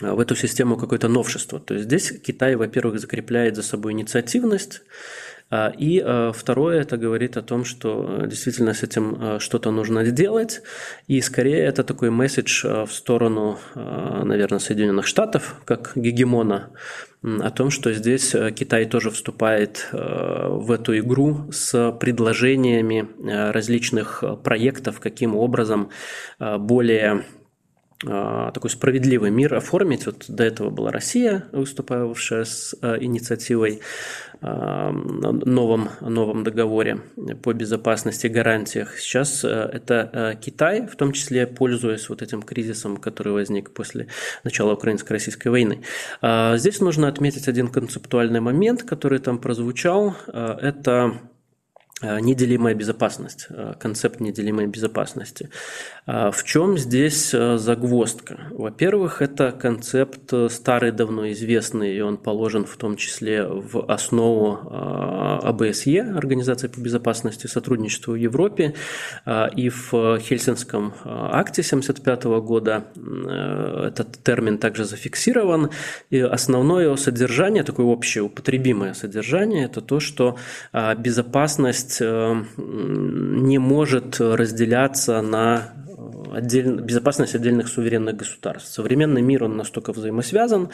в 0.00 0.20
эту 0.20 0.36
систему 0.36 0.76
какое-то 0.76 1.08
новшество. 1.08 1.58
То 1.58 1.74
есть 1.74 1.86
здесь 1.86 2.12
Китай, 2.20 2.54
во-первых, 2.54 3.00
закрепляет 3.00 3.56
за 3.56 3.62
собой 3.62 3.92
инициативность, 3.92 4.82
и 5.50 6.02
а, 6.04 6.32
второе, 6.32 6.80
это 6.80 6.96
говорит 6.96 7.36
о 7.36 7.42
том, 7.42 7.64
что 7.64 8.22
действительно 8.26 8.74
с 8.74 8.82
этим 8.82 9.14
э, 9.14 9.38
что-то 9.38 9.70
нужно 9.70 10.04
сделать. 10.04 10.62
И 11.06 11.20
скорее 11.20 11.58
это 11.58 11.84
такой 11.84 12.10
месседж 12.10 12.66
в 12.66 12.92
сторону, 12.92 13.58
наверное, 13.74 14.58
Соединенных 14.58 15.06
Штатов, 15.06 15.60
как 15.64 15.92
гегемона, 15.94 16.70
о 17.22 17.50
том, 17.50 17.70
что 17.70 17.92
здесь 17.92 18.34
Китай 18.54 18.86
тоже 18.86 19.10
вступает 19.10 19.88
в 19.92 20.70
эту 20.70 20.96
игру 20.98 21.50
с 21.50 21.92
предложениями 21.92 23.08
различных 23.52 24.22
проектов, 24.44 25.00
каким 25.00 25.34
образом 25.34 25.90
более 26.38 27.12
а, 27.12 27.22
такой 28.00 28.68
справедливый 28.68 29.30
мир 29.30 29.54
оформить. 29.54 30.06
Вот 30.06 30.26
до 30.28 30.44
этого 30.44 30.70
была 30.70 30.90
Россия, 30.90 31.44
выступавшая 31.52 32.44
с 32.44 32.74
а, 32.82 32.96
инициативой 32.98 33.80
о 34.42 34.92
новом, 34.92 35.88
новом 36.02 36.44
договоре 36.44 37.00
по 37.42 37.54
безопасности 37.54 38.26
гарантиях. 38.26 38.98
Сейчас 38.98 39.44
это 39.44 40.38
Китай, 40.42 40.86
в 40.86 40.94
том 40.96 41.12
числе 41.12 41.46
пользуясь 41.46 42.10
вот 42.10 42.20
этим 42.20 42.42
кризисом, 42.42 42.98
который 42.98 43.32
возник 43.32 43.70
после 43.70 44.08
начала 44.44 44.74
украинско-российской 44.74 45.48
войны. 45.48 45.80
А, 46.20 46.58
здесь 46.58 46.80
нужно 46.80 47.08
отметить 47.08 47.48
один 47.48 47.68
концептуальный 47.68 48.40
момент, 48.40 48.82
который 48.82 49.20
там 49.20 49.38
прозвучал. 49.38 50.14
Это 50.26 51.18
неделимая 52.02 52.74
безопасность, 52.74 53.46
э, 53.48 53.72
концепт 53.80 54.20
неделимой 54.20 54.66
безопасности. 54.66 55.48
А 56.04 56.30
в 56.30 56.44
чем 56.44 56.76
здесь 56.76 57.32
э, 57.32 57.56
загвоздка? 57.56 58.48
Во-первых, 58.50 59.22
это 59.22 59.50
концепт 59.50 60.30
старый, 60.50 60.92
давно 60.92 61.30
известный, 61.32 61.96
и 61.96 62.00
он 62.02 62.18
положен 62.18 62.66
в 62.66 62.76
том 62.76 62.96
числе 62.96 63.44
в 63.44 63.90
основу 63.90 64.58
АБСЕ, 65.42 66.02
Организации 66.16 66.68
по 66.68 66.80
безопасности 66.80 67.46
и 67.46 67.48
сотрудничеству 67.48 68.12
в 68.12 68.16
Европе, 68.16 68.74
и 69.56 69.68
в 69.68 70.18
Хельсинском 70.18 70.94
акте 71.04 71.62
1975 71.62 72.24
года 72.42 72.84
этот 73.86 74.22
термин 74.22 74.58
также 74.58 74.84
зафиксирован. 74.84 75.70
И 76.10 76.18
основное 76.20 76.84
его 76.84 76.96
содержание, 76.96 77.62
такое 77.62 77.86
общеупотребимое 77.86 78.94
содержание, 78.94 79.64
это 79.64 79.80
то, 79.80 80.00
что 80.00 80.36
безопасность 80.98 81.85
безопасность 81.86 82.00
э, 82.00 82.44
не 82.56 83.58
может 83.58 84.20
разделяться 84.20 85.22
на 85.22 85.72
отдель... 86.32 86.80
безопасность 86.80 87.34
отдельных 87.34 87.68
суверенных 87.68 88.16
государств. 88.16 88.72
Современный 88.72 89.22
мир, 89.22 89.44
он 89.44 89.56
настолько 89.56 89.92
взаимосвязан, 89.92 90.68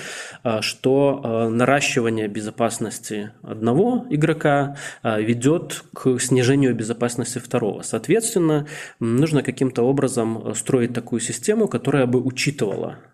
э, 0.44 0.60
что 0.60 1.20
э, 1.22 1.48
наращивание 1.48 2.28
безопасности 2.28 3.30
одного 3.42 4.06
игрока 4.10 4.76
ведет 5.02 5.84
к 5.94 6.18
снижению 6.18 6.74
безопасности 6.74 7.38
второго. 7.38 7.82
Соответственно, 7.82 8.66
нужно 9.00 9.42
каким-то 9.42 9.82
образом 9.82 10.54
строить 10.54 10.92
такую 10.92 11.20
систему, 11.20 11.68
которая 11.68 12.06
бы 12.06 12.20
учитывала 12.20 12.96
Э, 12.96 13.11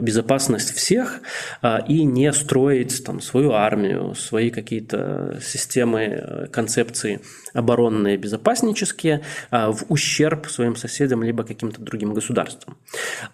безопасность 0.00 0.74
всех 0.74 1.20
а, 1.62 1.78
и 1.78 2.04
не 2.04 2.32
строить 2.32 3.04
там 3.04 3.20
свою 3.20 3.52
армию, 3.52 4.14
свои 4.14 4.50
какие-то 4.50 5.38
системы, 5.42 6.00
э, 6.00 6.46
концепции 6.48 7.20
оборонные, 7.52 8.16
безопаснические 8.16 9.22
в 9.50 9.84
ущерб 9.88 10.46
своим 10.46 10.76
соседям 10.76 11.24
либо 11.24 11.42
каким-то 11.42 11.80
другим 11.80 12.14
государствам. 12.14 12.76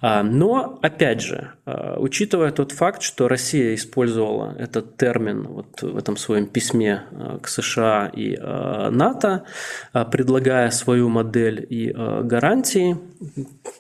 Но, 0.00 0.78
опять 0.80 1.20
же, 1.20 1.50
учитывая 1.66 2.50
тот 2.50 2.72
факт, 2.72 3.02
что 3.02 3.28
Россия 3.28 3.74
использовала 3.74 4.56
этот 4.58 4.96
термин 4.96 5.42
вот 5.42 5.82
в 5.82 5.98
этом 5.98 6.16
своем 6.16 6.46
письме 6.46 7.02
к 7.42 7.46
США 7.48 8.10
и 8.14 8.38
НАТО, 8.38 9.44
предлагая 9.92 10.70
свою 10.70 11.10
модель 11.10 11.66
и 11.68 11.92
гарантии, 11.92 12.96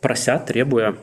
прося, 0.02 0.38
требуя 0.38 0.96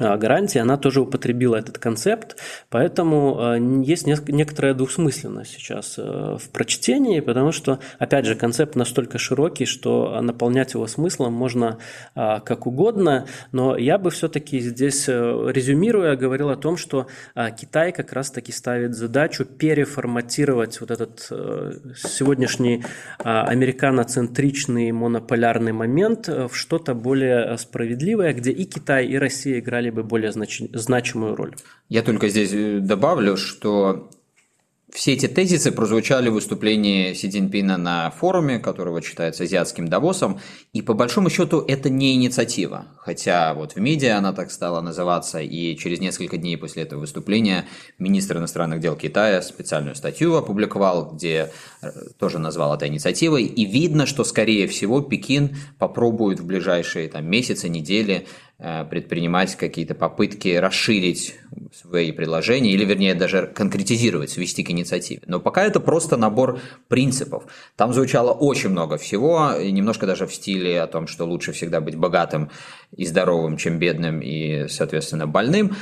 гарантии, 0.00 0.58
она 0.58 0.76
тоже 0.76 1.02
употребила 1.02 1.56
этот 1.56 1.78
концепт, 1.78 2.36
поэтому 2.68 3.38
а, 3.38 3.56
есть 3.56 4.06
некоторая 4.06 4.74
двусмысленность 4.74 5.52
сейчас 5.52 5.94
э, 5.98 6.02
в 6.02 6.50
прочтении, 6.50 7.20
потому 7.20 7.52
что, 7.52 7.78
опять 7.98 8.24
же, 8.24 8.34
концепт 8.34 8.76
настолько 8.76 9.18
широкий, 9.18 9.66
что 9.66 10.20
наполнять 10.20 10.74
его 10.74 10.86
смыслом 10.86 11.32
можно 11.32 11.78
как 12.14 12.66
угодно, 12.66 13.26
но 13.52 13.76
я 13.76 13.98
бы 13.98 14.10
все-таки 14.10 14.60
здесь, 14.60 15.08
э, 15.08 15.12
резюмируя, 15.52 16.16
говорил 16.16 16.50
о 16.50 16.56
том, 16.56 16.76
что 16.76 17.06
Китай 17.58 17.92
как 17.92 18.12
раз-таки 18.12 18.52
ставит 18.52 18.94
задачу 18.94 19.44
переформатировать 19.44 20.80
вот 20.80 20.90
этот 20.90 21.26
э, 21.30 21.72
сегодняшний 21.96 22.84
американоцентричный 23.18 24.92
монополярный 24.92 25.72
момент 25.72 26.28
в 26.28 26.50
что-то 26.52 26.94
более 26.94 27.56
справедливое, 27.58 28.32
где 28.32 28.50
и 28.50 28.64
Китай, 28.64 29.06
и 29.06 29.16
Россия 29.16 29.58
играли 29.58 29.89
бы 29.90 30.02
более 30.02 30.32
знач... 30.32 30.62
значимую 30.72 31.36
роль. 31.36 31.54
Я 31.88 32.02
только 32.02 32.28
здесь 32.28 32.52
э, 32.52 32.78
добавлю, 32.80 33.36
что 33.36 34.10
все 34.92 35.12
эти 35.12 35.28
тезисы 35.28 35.72
прозвучали 35.72 36.28
в 36.28 36.34
выступлении 36.34 37.12
Си 37.12 37.30
Цзиньпина 37.30 37.76
на 37.76 38.10
форуме, 38.10 38.58
которого 38.58 39.00
считается 39.02 39.44
азиатским 39.44 39.88
Давосом, 39.88 40.40
и 40.72 40.82
по 40.82 40.94
большому 40.94 41.30
счету 41.30 41.64
это 41.66 41.90
не 41.90 42.14
инициатива, 42.14 42.86
хотя 42.98 43.54
вот 43.54 43.72
в 43.72 43.80
медиа 43.80 44.18
она 44.18 44.32
так 44.32 44.50
стала 44.50 44.80
называться, 44.80 45.40
и 45.40 45.76
через 45.76 46.00
несколько 46.00 46.36
дней 46.38 46.56
после 46.56 46.82
этого 46.82 47.00
выступления 47.00 47.66
министр 47.98 48.38
иностранных 48.38 48.80
дел 48.80 48.96
Китая 48.96 49.42
специальную 49.42 49.94
статью 49.94 50.34
опубликовал, 50.34 51.12
где 51.12 51.52
э, 51.82 51.90
тоже 52.18 52.38
назвал 52.38 52.74
это 52.74 52.88
инициативой, 52.88 53.44
и 53.44 53.64
видно, 53.64 54.06
что 54.06 54.24
скорее 54.24 54.66
всего 54.66 55.00
Пекин 55.00 55.56
попробует 55.78 56.40
в 56.40 56.46
ближайшие 56.46 57.08
там, 57.08 57.26
месяцы, 57.26 57.68
недели 57.68 58.26
предпринимать 58.90 59.56
какие-то 59.56 59.94
попытки 59.94 60.54
расширить 60.56 61.34
свои 61.74 62.12
предложения, 62.12 62.72
или, 62.72 62.84
вернее, 62.84 63.14
даже 63.14 63.46
конкретизировать, 63.46 64.30
свести 64.30 64.62
к 64.62 64.70
инициативе. 64.70 65.22
Но 65.26 65.40
пока 65.40 65.64
это 65.64 65.80
просто 65.80 66.16
набор 66.16 66.60
принципов. 66.88 67.44
Там 67.76 67.94
звучало 67.94 68.32
очень 68.32 68.68
много 68.70 68.98
всего, 68.98 69.52
и 69.52 69.70
немножко 69.72 70.06
даже 70.06 70.26
в 70.26 70.34
стиле 70.34 70.82
о 70.82 70.86
том, 70.86 71.06
что 71.06 71.24
лучше 71.24 71.52
всегда 71.52 71.80
быть 71.80 71.96
богатым 71.96 72.50
и 72.94 73.06
здоровым, 73.06 73.56
чем 73.56 73.78
бедным 73.78 74.20
и, 74.20 74.68
соответственно, 74.68 75.26
больным. 75.26 75.76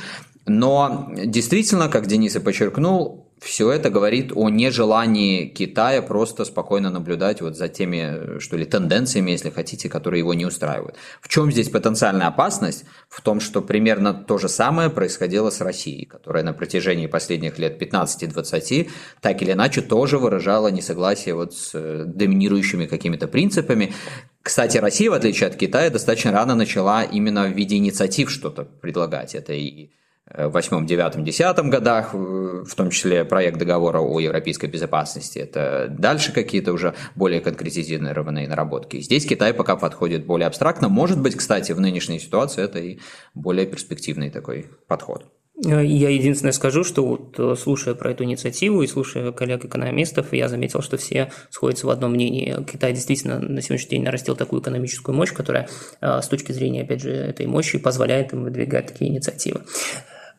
Но 0.45 1.11
действительно, 1.15 1.89
как 1.89 2.07
Денис 2.07 2.35
и 2.35 2.39
подчеркнул, 2.39 3.28
все 3.41 3.71
это 3.71 3.89
говорит 3.89 4.31
о 4.35 4.49
нежелании 4.49 5.47
Китая 5.47 6.01
просто 6.01 6.45
спокойно 6.45 6.89
наблюдать 6.89 7.41
вот 7.41 7.55
за 7.55 7.69
теми, 7.69 8.39
что 8.39 8.57
ли, 8.57 8.65
тенденциями, 8.65 9.31
если 9.31 9.49
хотите, 9.49 9.89
которые 9.89 10.19
его 10.19 10.33
не 10.33 10.45
устраивают. 10.45 10.95
В 11.21 11.29
чем 11.29 11.51
здесь 11.51 11.69
потенциальная 11.69 12.27
опасность? 12.27 12.85
В 13.07 13.21
том, 13.21 13.39
что 13.39 13.61
примерно 13.61 14.13
то 14.13 14.37
же 14.37 14.49
самое 14.49 14.89
происходило 14.89 15.49
с 15.49 15.61
Россией, 15.61 16.05
которая 16.05 16.43
на 16.43 16.53
протяжении 16.53 17.07
последних 17.07 17.57
лет 17.59 17.81
15-20 17.81 18.89
так 19.21 19.41
или 19.41 19.53
иначе 19.53 19.81
тоже 19.81 20.17
выражала 20.17 20.67
несогласие 20.67 21.35
вот 21.35 21.53
с 21.53 21.71
э, 21.73 22.03
доминирующими 22.05 22.87
какими-то 22.87 23.27
принципами. 23.27 23.93
Кстати, 24.41 24.77
Россия, 24.77 25.09
в 25.09 25.13
отличие 25.13 25.47
от 25.47 25.55
Китая, 25.55 25.89
достаточно 25.89 26.31
рано 26.31 26.55
начала 26.55 27.03
именно 27.03 27.47
в 27.47 27.51
виде 27.51 27.77
инициатив 27.77 28.29
что-то 28.29 28.63
предлагать. 28.63 29.35
Это 29.35 29.53
и 29.53 29.91
в 30.33 30.49
восьмом, 30.49 30.85
девятом, 30.85 31.23
десятом 31.23 31.69
годах, 31.69 32.13
в 32.13 32.75
том 32.75 32.89
числе 32.89 33.25
проект 33.25 33.57
договора 33.57 33.99
о 33.99 34.19
европейской 34.19 34.67
безопасности. 34.67 35.39
Это 35.39 35.87
дальше 35.89 36.31
какие-то 36.31 36.73
уже 36.73 36.93
более 37.15 37.41
конкретизированные 37.41 38.47
наработки. 38.47 38.99
Здесь 38.99 39.25
Китай 39.25 39.53
пока 39.53 39.75
подходит 39.75 40.25
более 40.25 40.47
абстрактно. 40.47 40.89
Может 40.89 41.19
быть, 41.19 41.35
кстати, 41.35 41.71
в 41.71 41.79
нынешней 41.79 42.19
ситуации 42.19 42.63
это 42.63 42.79
и 42.79 42.99
более 43.33 43.65
перспективный 43.65 44.29
такой 44.29 44.67
подход. 44.87 45.25
Я 45.61 45.81
единственное 45.81 46.53
скажу, 46.53 46.85
что 46.85 47.05
вот 47.05 47.37
э, 47.37 47.55
слушая 47.61 47.93
про 47.93 48.11
эту 48.11 48.23
инициативу 48.23 48.81
и 48.81 48.87
слушая 48.87 49.33
коллег-экономистов, 49.33 50.31
я 50.31 50.47
заметил, 50.47 50.81
что 50.81 50.95
все 50.95 51.33
сходятся 51.49 51.85
в 51.85 51.89
одном 51.89 52.13
мнении. 52.13 52.63
Китай 52.63 52.93
действительно 52.93 53.39
на 53.39 53.61
сегодняшний 53.61 53.97
день 53.97 54.03
нарастил 54.03 54.37
такую 54.37 54.61
экономическую 54.61 55.13
мощь, 55.13 55.33
которая 55.33 55.67
э, 55.99 56.21
с 56.21 56.27
точки 56.29 56.53
зрения, 56.53 56.83
опять 56.83 57.01
же, 57.01 57.11
этой 57.11 57.45
мощи 57.45 57.77
позволяет 57.77 58.31
им 58.31 58.43
выдвигать 58.43 58.87
такие 58.87 59.11
инициативы. 59.11 59.63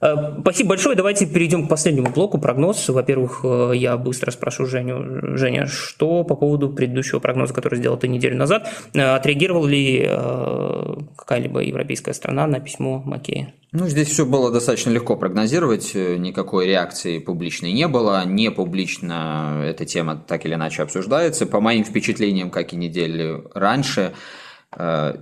Э, 0.01 0.41
спасибо 0.41 0.71
большое. 0.71 0.97
Давайте 0.97 1.27
перейдем 1.27 1.67
к 1.67 1.69
последнему 1.69 2.11
блоку. 2.11 2.39
Прогноз. 2.39 2.89
Во-первых, 2.89 3.41
э, 3.45 3.73
я 3.75 3.97
быстро 3.97 4.31
спрошу 4.31 4.67
Женю. 4.67 5.37
Женя, 5.37 5.67
что 5.67 6.25
по 6.25 6.35
поводу 6.35 6.71
предыдущего 6.71 7.19
прогноза, 7.21 7.53
который 7.53 7.79
сделал 7.79 7.99
ты 7.99 8.09
неделю 8.09 8.37
назад? 8.37 8.69
Э, 8.95 9.15
отреагировал 9.15 9.67
ли 9.67 10.09
какая-либо 11.17 11.61
европейская 11.61 12.15
страна 12.15 12.47
на 12.47 12.61
письмо 12.61 13.03
Макея? 13.05 13.53
Ну, 13.73 13.87
здесь 13.87 14.09
все 14.09 14.25
было 14.25 14.51
достаточно 14.51 14.91
легко 14.91 15.17
прогнозировать, 15.17 15.95
никакой 15.95 16.67
реакции 16.67 17.19
публичной 17.19 17.73
не 17.73 17.87
было, 17.87 18.25
не 18.25 18.51
публично 18.51 19.63
эта 19.65 19.85
тема 19.85 20.17
так 20.17 20.45
или 20.45 20.55
иначе 20.55 20.83
обсуждается. 20.83 21.47
По 21.47 21.61
моим 21.61 21.85
впечатлениям, 21.85 22.51
как 22.51 22.73
и 22.73 22.77
недели 22.77 23.43
раньше, 23.55 24.13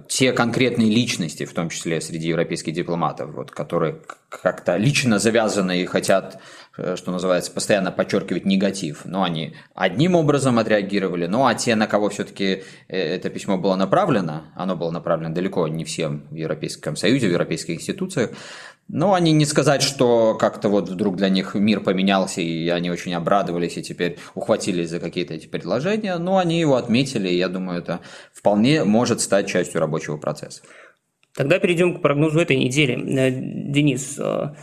те 0.09 0.33
конкретные 0.33 0.91
личности, 0.91 1.47
в 1.47 1.55
том 1.55 1.71
числе 1.71 2.03
среди 2.03 2.29
европейских 2.29 2.75
дипломатов, 2.75 3.31
вот, 3.35 3.51
которые 3.51 3.99
как-то 4.29 4.77
лично 4.77 5.19
завязаны 5.19 5.81
и 5.81 5.87
хотят, 5.87 6.39
э, 6.77 6.97
что 6.97 7.11
называется, 7.11 7.51
постоянно 7.51 7.91
подчеркивать 7.91 8.45
негатив. 8.45 9.03
Но 9.05 9.23
они 9.23 9.57
одним 9.75 10.15
образом 10.15 10.59
отреагировали, 10.59 11.27
ну 11.27 11.47
а 11.47 11.55
те, 11.55 11.75
на 11.77 11.87
кого 11.87 12.11
все-таки 12.11 12.63
э, 12.89 12.99
это 12.99 13.31
письмо 13.31 13.57
было 13.57 13.75
направлено, 13.75 14.45
оно 14.55 14.77
было 14.77 14.91
направлено 14.91 15.35
далеко 15.35 15.67
не 15.67 15.85
всем 15.85 16.27
в 16.31 16.35
Европейском 16.35 16.97
Союзе, 16.97 17.29
в 17.29 17.31
европейских 17.31 17.77
институциях, 17.77 18.31
но 18.89 19.13
они 19.15 19.33
не 19.33 19.45
сказать, 19.45 19.83
что 19.83 20.35
как-то 20.35 20.69
вот 20.69 20.89
вдруг 20.89 21.17
для 21.17 21.29
них 21.29 21.55
мир 21.55 21.81
поменялся, 21.81 22.41
и 22.41 22.69
они 22.69 22.91
очень 22.91 23.15
обрадовались 23.15 23.77
и 23.77 23.83
теперь 23.83 24.19
ухватились 24.35 24.89
за 24.89 24.99
какие-то 24.99 25.35
эти 25.35 25.47
предложения, 25.47 26.17
но 26.17 26.39
они 26.39 26.59
его 26.59 26.77
отметили, 26.77 27.29
и 27.29 27.37
я 27.37 27.49
думаю, 27.49 27.81
это 27.81 28.01
вполне 28.33 28.85
может 28.85 29.21
стать 29.21 29.47
частью 29.47 29.81
рабочего 29.81 30.17
процесса. 30.17 30.63
Тогда 31.35 31.59
перейдем 31.59 31.99
к 31.99 32.03
прогнозу 32.03 32.41
этой 32.41 32.57
недели. 32.57 32.95
Э, 32.95 33.31
Денис, 33.31 34.19
э, 34.19 34.55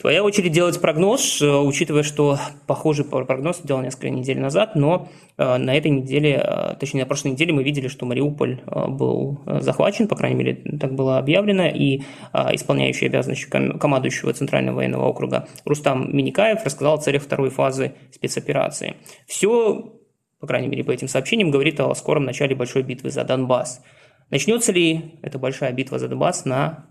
Твоя 0.00 0.22
очередь 0.22 0.52
делать 0.52 0.80
прогноз, 0.80 1.42
э, 1.42 1.56
учитывая, 1.56 2.04
что 2.04 2.38
похожий 2.68 3.04
прогноз 3.04 3.60
делал 3.64 3.82
несколько 3.82 4.10
недель 4.10 4.38
назад, 4.38 4.76
но 4.76 5.08
э, 5.36 5.56
на 5.56 5.74
этой 5.76 5.90
неделе, 5.90 6.40
э, 6.40 6.76
точнее 6.78 7.00
на 7.00 7.06
прошлой 7.06 7.32
неделе 7.32 7.52
мы 7.52 7.64
видели, 7.64 7.88
что 7.88 8.06
Мариуполь 8.06 8.60
был 8.64 9.40
захвачен, 9.60 10.06
по 10.06 10.14
крайней 10.14 10.36
мере 10.36 10.78
так 10.78 10.94
было 10.94 11.18
объявлено, 11.18 11.66
и 11.66 12.02
исполняющий 12.32 13.06
обязанности 13.06 13.46
командующего 13.46 14.32
Центрального 14.32 14.76
военного 14.76 15.06
округа 15.06 15.48
Рустам 15.64 16.16
Миникаев 16.16 16.64
рассказал 16.64 16.94
о 16.94 16.98
целях 16.98 17.22
второй 17.24 17.50
фазы 17.50 17.94
спецоперации. 18.12 18.94
Все, 19.26 19.98
по 20.38 20.46
крайней 20.46 20.68
мере 20.68 20.84
по 20.84 20.92
этим 20.92 21.08
сообщениям, 21.08 21.50
говорит 21.50 21.80
о 21.80 21.92
скором 21.96 22.24
начале 22.24 22.54
большой 22.54 22.84
битвы 22.84 23.10
за 23.10 23.24
Донбасс. 23.24 23.82
Начнется 24.30 24.70
ли 24.70 25.18
эта 25.22 25.40
большая 25.40 25.72
битва 25.72 25.98
за 25.98 26.06
Донбасс 26.06 26.44
на 26.44 26.86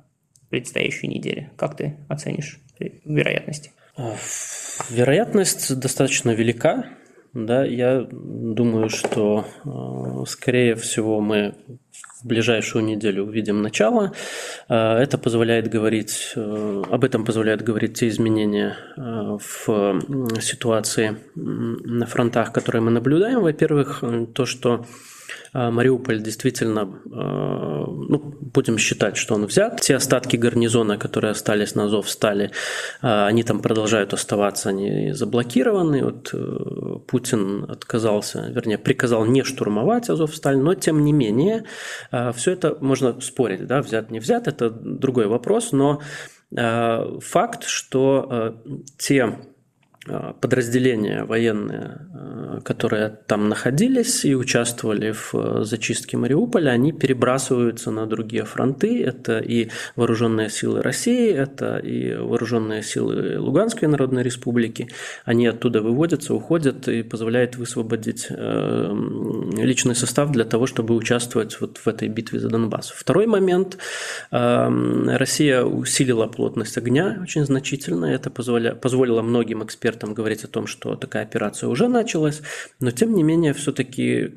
предстоящей 0.49 1.07
неделе? 1.07 1.51
Как 1.55 1.77
ты 1.77 1.97
оценишь? 2.09 2.59
Вероятности? 2.79 3.71
Вероятность 4.89 5.79
достаточно 5.79 6.31
велика. 6.31 6.85
Да, 7.33 7.63
я 7.65 8.07
думаю, 8.09 8.89
что 8.89 9.45
э, 9.63 10.25
скорее 10.27 10.75
всего 10.75 11.19
мы 11.19 11.53
в 12.21 12.25
ближайшую 12.25 12.83
неделю 12.83 13.25
увидим 13.25 13.61
начало. 13.61 14.13
Э, 14.69 14.95
это 14.95 15.17
позволяет 15.17 15.69
говорить, 15.69 16.33
э, 16.35 16.83
об 16.89 17.03
этом 17.03 17.25
позволяет 17.25 17.61
говорить 17.61 17.99
те 17.99 18.07
изменения 18.07 18.75
в 18.95 20.01
ситуации 20.41 21.17
на 21.35 22.05
фронтах, 22.07 22.53
которые 22.53 22.81
мы 22.81 22.91
наблюдаем. 22.91 23.41
Во-первых, 23.41 24.03
то, 24.33 24.45
что 24.45 24.85
Мариуполь 25.53 26.21
действительно, 26.21 26.81
а, 27.11 27.85
ну, 27.87 28.19
будем 28.41 28.77
считать, 28.77 29.17
что 29.17 29.35
он 29.35 29.45
взят. 29.45 29.81
Те 29.81 29.95
остатки 29.95 30.35
гарнизона, 30.35 30.97
которые 30.97 31.31
остались 31.31 31.75
на 31.75 31.85
Азов, 31.85 32.09
стали, 32.09 32.51
а, 33.01 33.27
они 33.27 33.43
там 33.43 33.61
продолжают 33.61 34.13
оставаться, 34.13 34.69
они 34.69 35.13
заблокированы. 35.13 36.03
Вот 36.03 36.29
э, 36.33 36.99
Путин 37.07 37.65
отказался, 37.69 38.47
вернее, 38.49 38.77
приказал 38.77 39.25
не 39.25 39.43
штурмовать 39.43 40.09
Азов 40.09 40.35
Сталь, 40.35 40.57
но 40.57 40.73
тем 40.75 41.03
не 41.03 41.13
менее, 41.13 41.65
все 42.33 42.51
это 42.51 42.77
можно 42.79 43.19
спорить, 43.21 43.65
да, 43.65 43.81
взят, 43.81 44.11
не 44.11 44.19
взят, 44.19 44.47
это 44.47 44.69
другой 44.69 45.27
вопрос, 45.27 45.71
но 45.71 46.01
факт, 46.51 47.65
что 47.65 48.55
те 48.97 49.37
подразделения 50.41 51.23
военные, 51.23 52.07
э, 52.13 52.59
которые 52.63 53.19
там 53.27 53.49
находились 53.49 54.25
и 54.25 54.35
участвовали 54.35 55.11
в 55.11 55.33
э, 55.33 55.63
зачистке 55.63 56.17
Мариуполя, 56.17 56.71
они 56.71 56.91
перебрасываются 56.91 57.91
на 57.91 58.05
другие 58.05 58.45
фронты. 58.45 59.03
Это 59.03 59.39
и 59.39 59.69
вооруженные 59.95 60.49
силы 60.49 60.81
России, 60.81 61.31
это 61.31 61.77
и 61.77 62.15
вооруженные 62.15 62.83
силы 62.83 63.39
Луганской 63.39 63.87
Народной 63.87 64.23
Республики. 64.23 64.89
Они 65.25 65.47
оттуда 65.47 65.81
выводятся, 65.81 66.33
уходят 66.33 66.87
и 66.87 67.03
позволяет 67.03 67.57
высвободить 67.57 68.27
личный 68.29 69.95
состав 69.95 70.31
для 70.31 70.45
того, 70.45 70.65
чтобы 70.67 70.95
участвовать 70.95 71.59
вот 71.61 71.77
в 71.77 71.87
этой 71.87 72.07
битве 72.07 72.39
за 72.39 72.49
Донбасс. 72.49 72.89
Второй 72.89 73.27
момент. 73.27 73.77
Россия 74.31 75.63
усилила 75.63 76.27
плотность 76.27 76.77
огня 76.77 77.19
очень 77.21 77.45
значительно. 77.45 78.05
Это 78.05 78.29
позволило 78.29 79.21
многим 79.21 79.63
экспертам 79.63 79.96
экспертам 79.97 80.13
говорить 80.13 80.43
о 80.43 80.47
том, 80.47 80.67
что 80.67 80.95
такая 80.95 81.23
операция 81.23 81.69
уже 81.69 81.87
началась, 81.87 82.41
но 82.79 82.91
тем 82.91 83.13
не 83.13 83.23
менее 83.23 83.53
все-таки, 83.53 84.33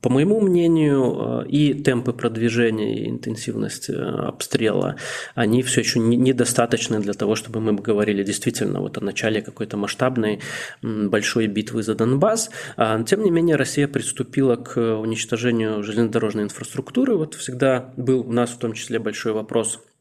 по 0.00 0.10
моему 0.10 0.40
мнению, 0.40 1.44
э, 1.44 1.48
и 1.48 1.74
темпы 1.74 2.12
продвижения, 2.12 3.04
и 3.04 3.10
интенсивность 3.10 3.90
э, 3.90 3.94
обстрела, 3.94 4.96
они 5.34 5.62
все 5.62 5.80
еще 5.80 5.98
недостаточны 5.98 7.00
для 7.00 7.12
того, 7.12 7.34
чтобы 7.34 7.60
мы 7.60 7.74
говорили 7.74 8.22
действительно 8.24 8.80
вот 8.80 8.98
о 8.98 9.00
начале 9.00 9.42
какой-то 9.42 9.76
масштабной 9.76 10.40
большой 10.82 11.46
битвы 11.46 11.82
за 11.82 11.94
Донбасс. 11.94 12.50
А, 12.76 13.02
тем 13.02 13.22
не 13.22 13.30
менее, 13.30 13.56
Россия 13.56 13.88
приступила 13.88 14.56
к 14.56 14.78
уничтожению 14.78 15.82
железнодорожной 15.82 16.44
инфраструктуры. 16.44 17.16
Вот 17.16 17.34
всегда 17.34 17.92
был 17.96 18.20
у 18.20 18.32
нас 18.32 18.50
в 18.50 18.58
том 18.58 18.72
числе 18.72 18.98
большой 18.98 19.32
вопрос– 19.32 19.80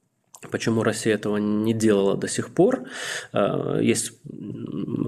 Почему 0.52 0.84
Россия 0.84 1.16
этого 1.16 1.38
не 1.38 1.74
делала 1.74 2.18
до 2.18 2.28
сих 2.28 2.50
пор? 2.50 2.84
Э, 3.34 3.80
есть 3.82 4.14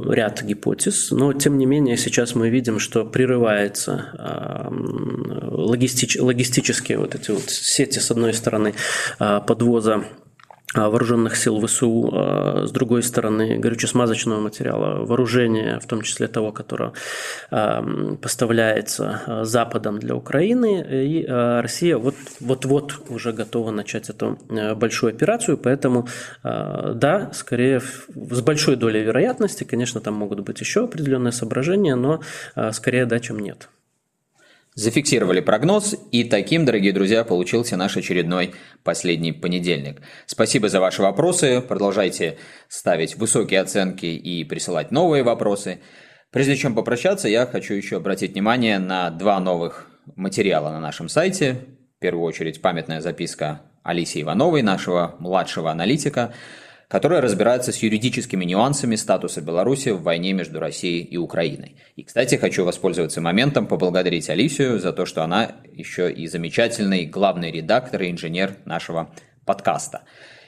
ряд 0.10 0.44
гипотез, 0.44 1.12
но 1.12 1.34
тем 1.34 1.58
не 1.58 1.66
менее 1.66 1.98
сейчас 1.98 2.36
мы 2.36 2.50
видим, 2.50 2.80
что 2.80 3.06
прерывается 3.06 4.10
э, 4.18 5.46
логистич, 5.52 6.18
логистические 6.20 6.98
вот 6.98 7.16
эти 7.16 7.32
вот 7.32 7.50
сети, 7.50 8.00
с 8.00 8.12
одной 8.12 8.34
стороны, 8.34 8.74
э, 9.20 9.42
подвоза 9.46 10.06
вооруженных 10.76 11.36
сил 11.36 11.66
ВСУ, 11.66 12.10
а, 12.12 12.66
с 12.68 12.72
другой 12.72 13.04
стороны, 13.04 13.58
горюче-смазочного 13.58 14.40
материала, 14.40 15.06
вооружения, 15.06 15.80
в 15.80 15.88
том 15.88 16.02
числе 16.02 16.28
того, 16.28 16.52
которое 16.52 16.94
а, 17.52 17.84
поставляется 18.22 19.42
Западом 19.44 20.00
для 20.00 20.16
Украины. 20.16 20.86
И 20.90 21.26
Россия 21.26 21.98
вот, 21.98 22.16
вот-вот 22.40 23.10
уже 23.10 23.32
готова 23.32 23.72
начать 23.72 24.10
эту 24.10 24.38
большую 24.76 25.14
операцию, 25.14 25.58
поэтому 25.58 26.08
да, 26.44 27.32
скорее 27.34 27.82
с 27.82 28.42
большой 28.42 28.76
долей 28.76 29.04
вероятности, 29.04 29.64
конечно, 29.64 30.02
там 30.02 30.14
могут 30.16 30.42
быть 30.42 30.60
еще 30.60 30.86
определенные 30.86 31.32
соображения, 31.32 31.96
но 31.96 32.22
скорее 32.72 33.06
да, 33.06 33.20
чем 33.20 33.40
нет. 33.40 33.70
Зафиксировали 34.78 35.40
прогноз, 35.40 35.96
и 36.12 36.26
таким, 36.26 36.66
дорогие 36.66 36.92
друзья, 36.92 37.24
получился 37.24 37.78
наш 37.78 37.96
очередной 37.96 38.54
последний 38.84 39.32
понедельник. 39.32 40.02
Спасибо 40.26 40.68
за 40.68 40.82
ваши 40.82 41.02
вопросы, 41.02 41.62
продолжайте 41.62 42.38
ставить 42.68 43.16
высокие 43.16 43.62
оценки 43.62 44.06
и 44.06 44.44
присылать 44.44 44.92
новые 44.92 45.24
вопросы. 45.24 45.80
Прежде 46.30 46.58
чем 46.58 46.76
попрощаться, 46.76 47.30
я 47.30 47.46
хочу 47.46 47.74
еще 47.74 47.96
обратить 47.96 48.34
внимание 48.34 48.78
на 48.78 49.12
два 49.12 49.40
новых 49.40 49.88
материала 50.18 50.70
на 50.72 50.82
нашем 50.82 51.08
сайте. 51.08 51.62
В 51.98 52.02
первую 52.02 52.26
очередь 52.26 52.62
памятная 52.62 53.00
записка 53.00 53.62
Алисии 53.82 54.24
Ивановой, 54.24 54.62
нашего 54.62 55.16
младшего 55.20 55.72
аналитика– 55.72 56.34
которая 56.96 57.20
разбирается 57.20 57.74
с 57.74 57.80
юридическими 57.80 58.46
нюансами 58.46 58.96
статуса 58.96 59.42
Беларуси 59.42 59.90
в 59.90 60.02
войне 60.02 60.32
между 60.32 60.62
Россией 60.62 61.04
и 61.04 61.18
Украиной. 61.18 61.76
И, 61.98 62.04
кстати, 62.04 62.36
хочу 62.36 62.64
воспользоваться 62.64 63.20
моментом 63.20 63.68
поблагодарить 63.68 64.30
Алисию 64.30 64.80
за 64.80 64.94
то, 64.94 65.06
что 65.06 65.22
она 65.22 65.58
еще 65.74 66.10
и 66.10 66.26
замечательный 66.28 67.06
главный 67.06 67.52
редактор 67.52 68.04
и 68.04 68.12
инженер 68.12 68.56
нашего 68.64 69.14
подкаста. 69.46 70.04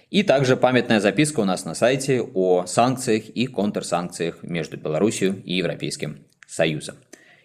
И 0.10 0.24
также 0.24 0.56
памятная 0.56 1.02
записка 1.02 1.42
у 1.42 1.44
нас 1.44 1.66
на 1.66 1.76
сайте 1.76 2.22
о 2.22 2.66
санкциях 2.66 3.26
и 3.26 3.48
контрсанкциях 3.48 4.42
между 4.42 4.78
Беларусью 4.78 5.44
и 5.44 5.56
Европейским 5.56 6.28
Союзом. 6.48 6.96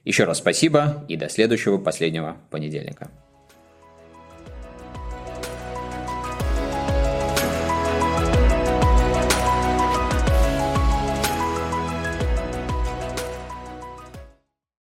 Еще 0.05 0.23
раз 0.23 0.38
спасибо 0.38 1.05
и 1.09 1.17
до 1.17 1.29
следующего 1.29 1.79
последнего 1.79 2.37
понедельника. 2.51 3.11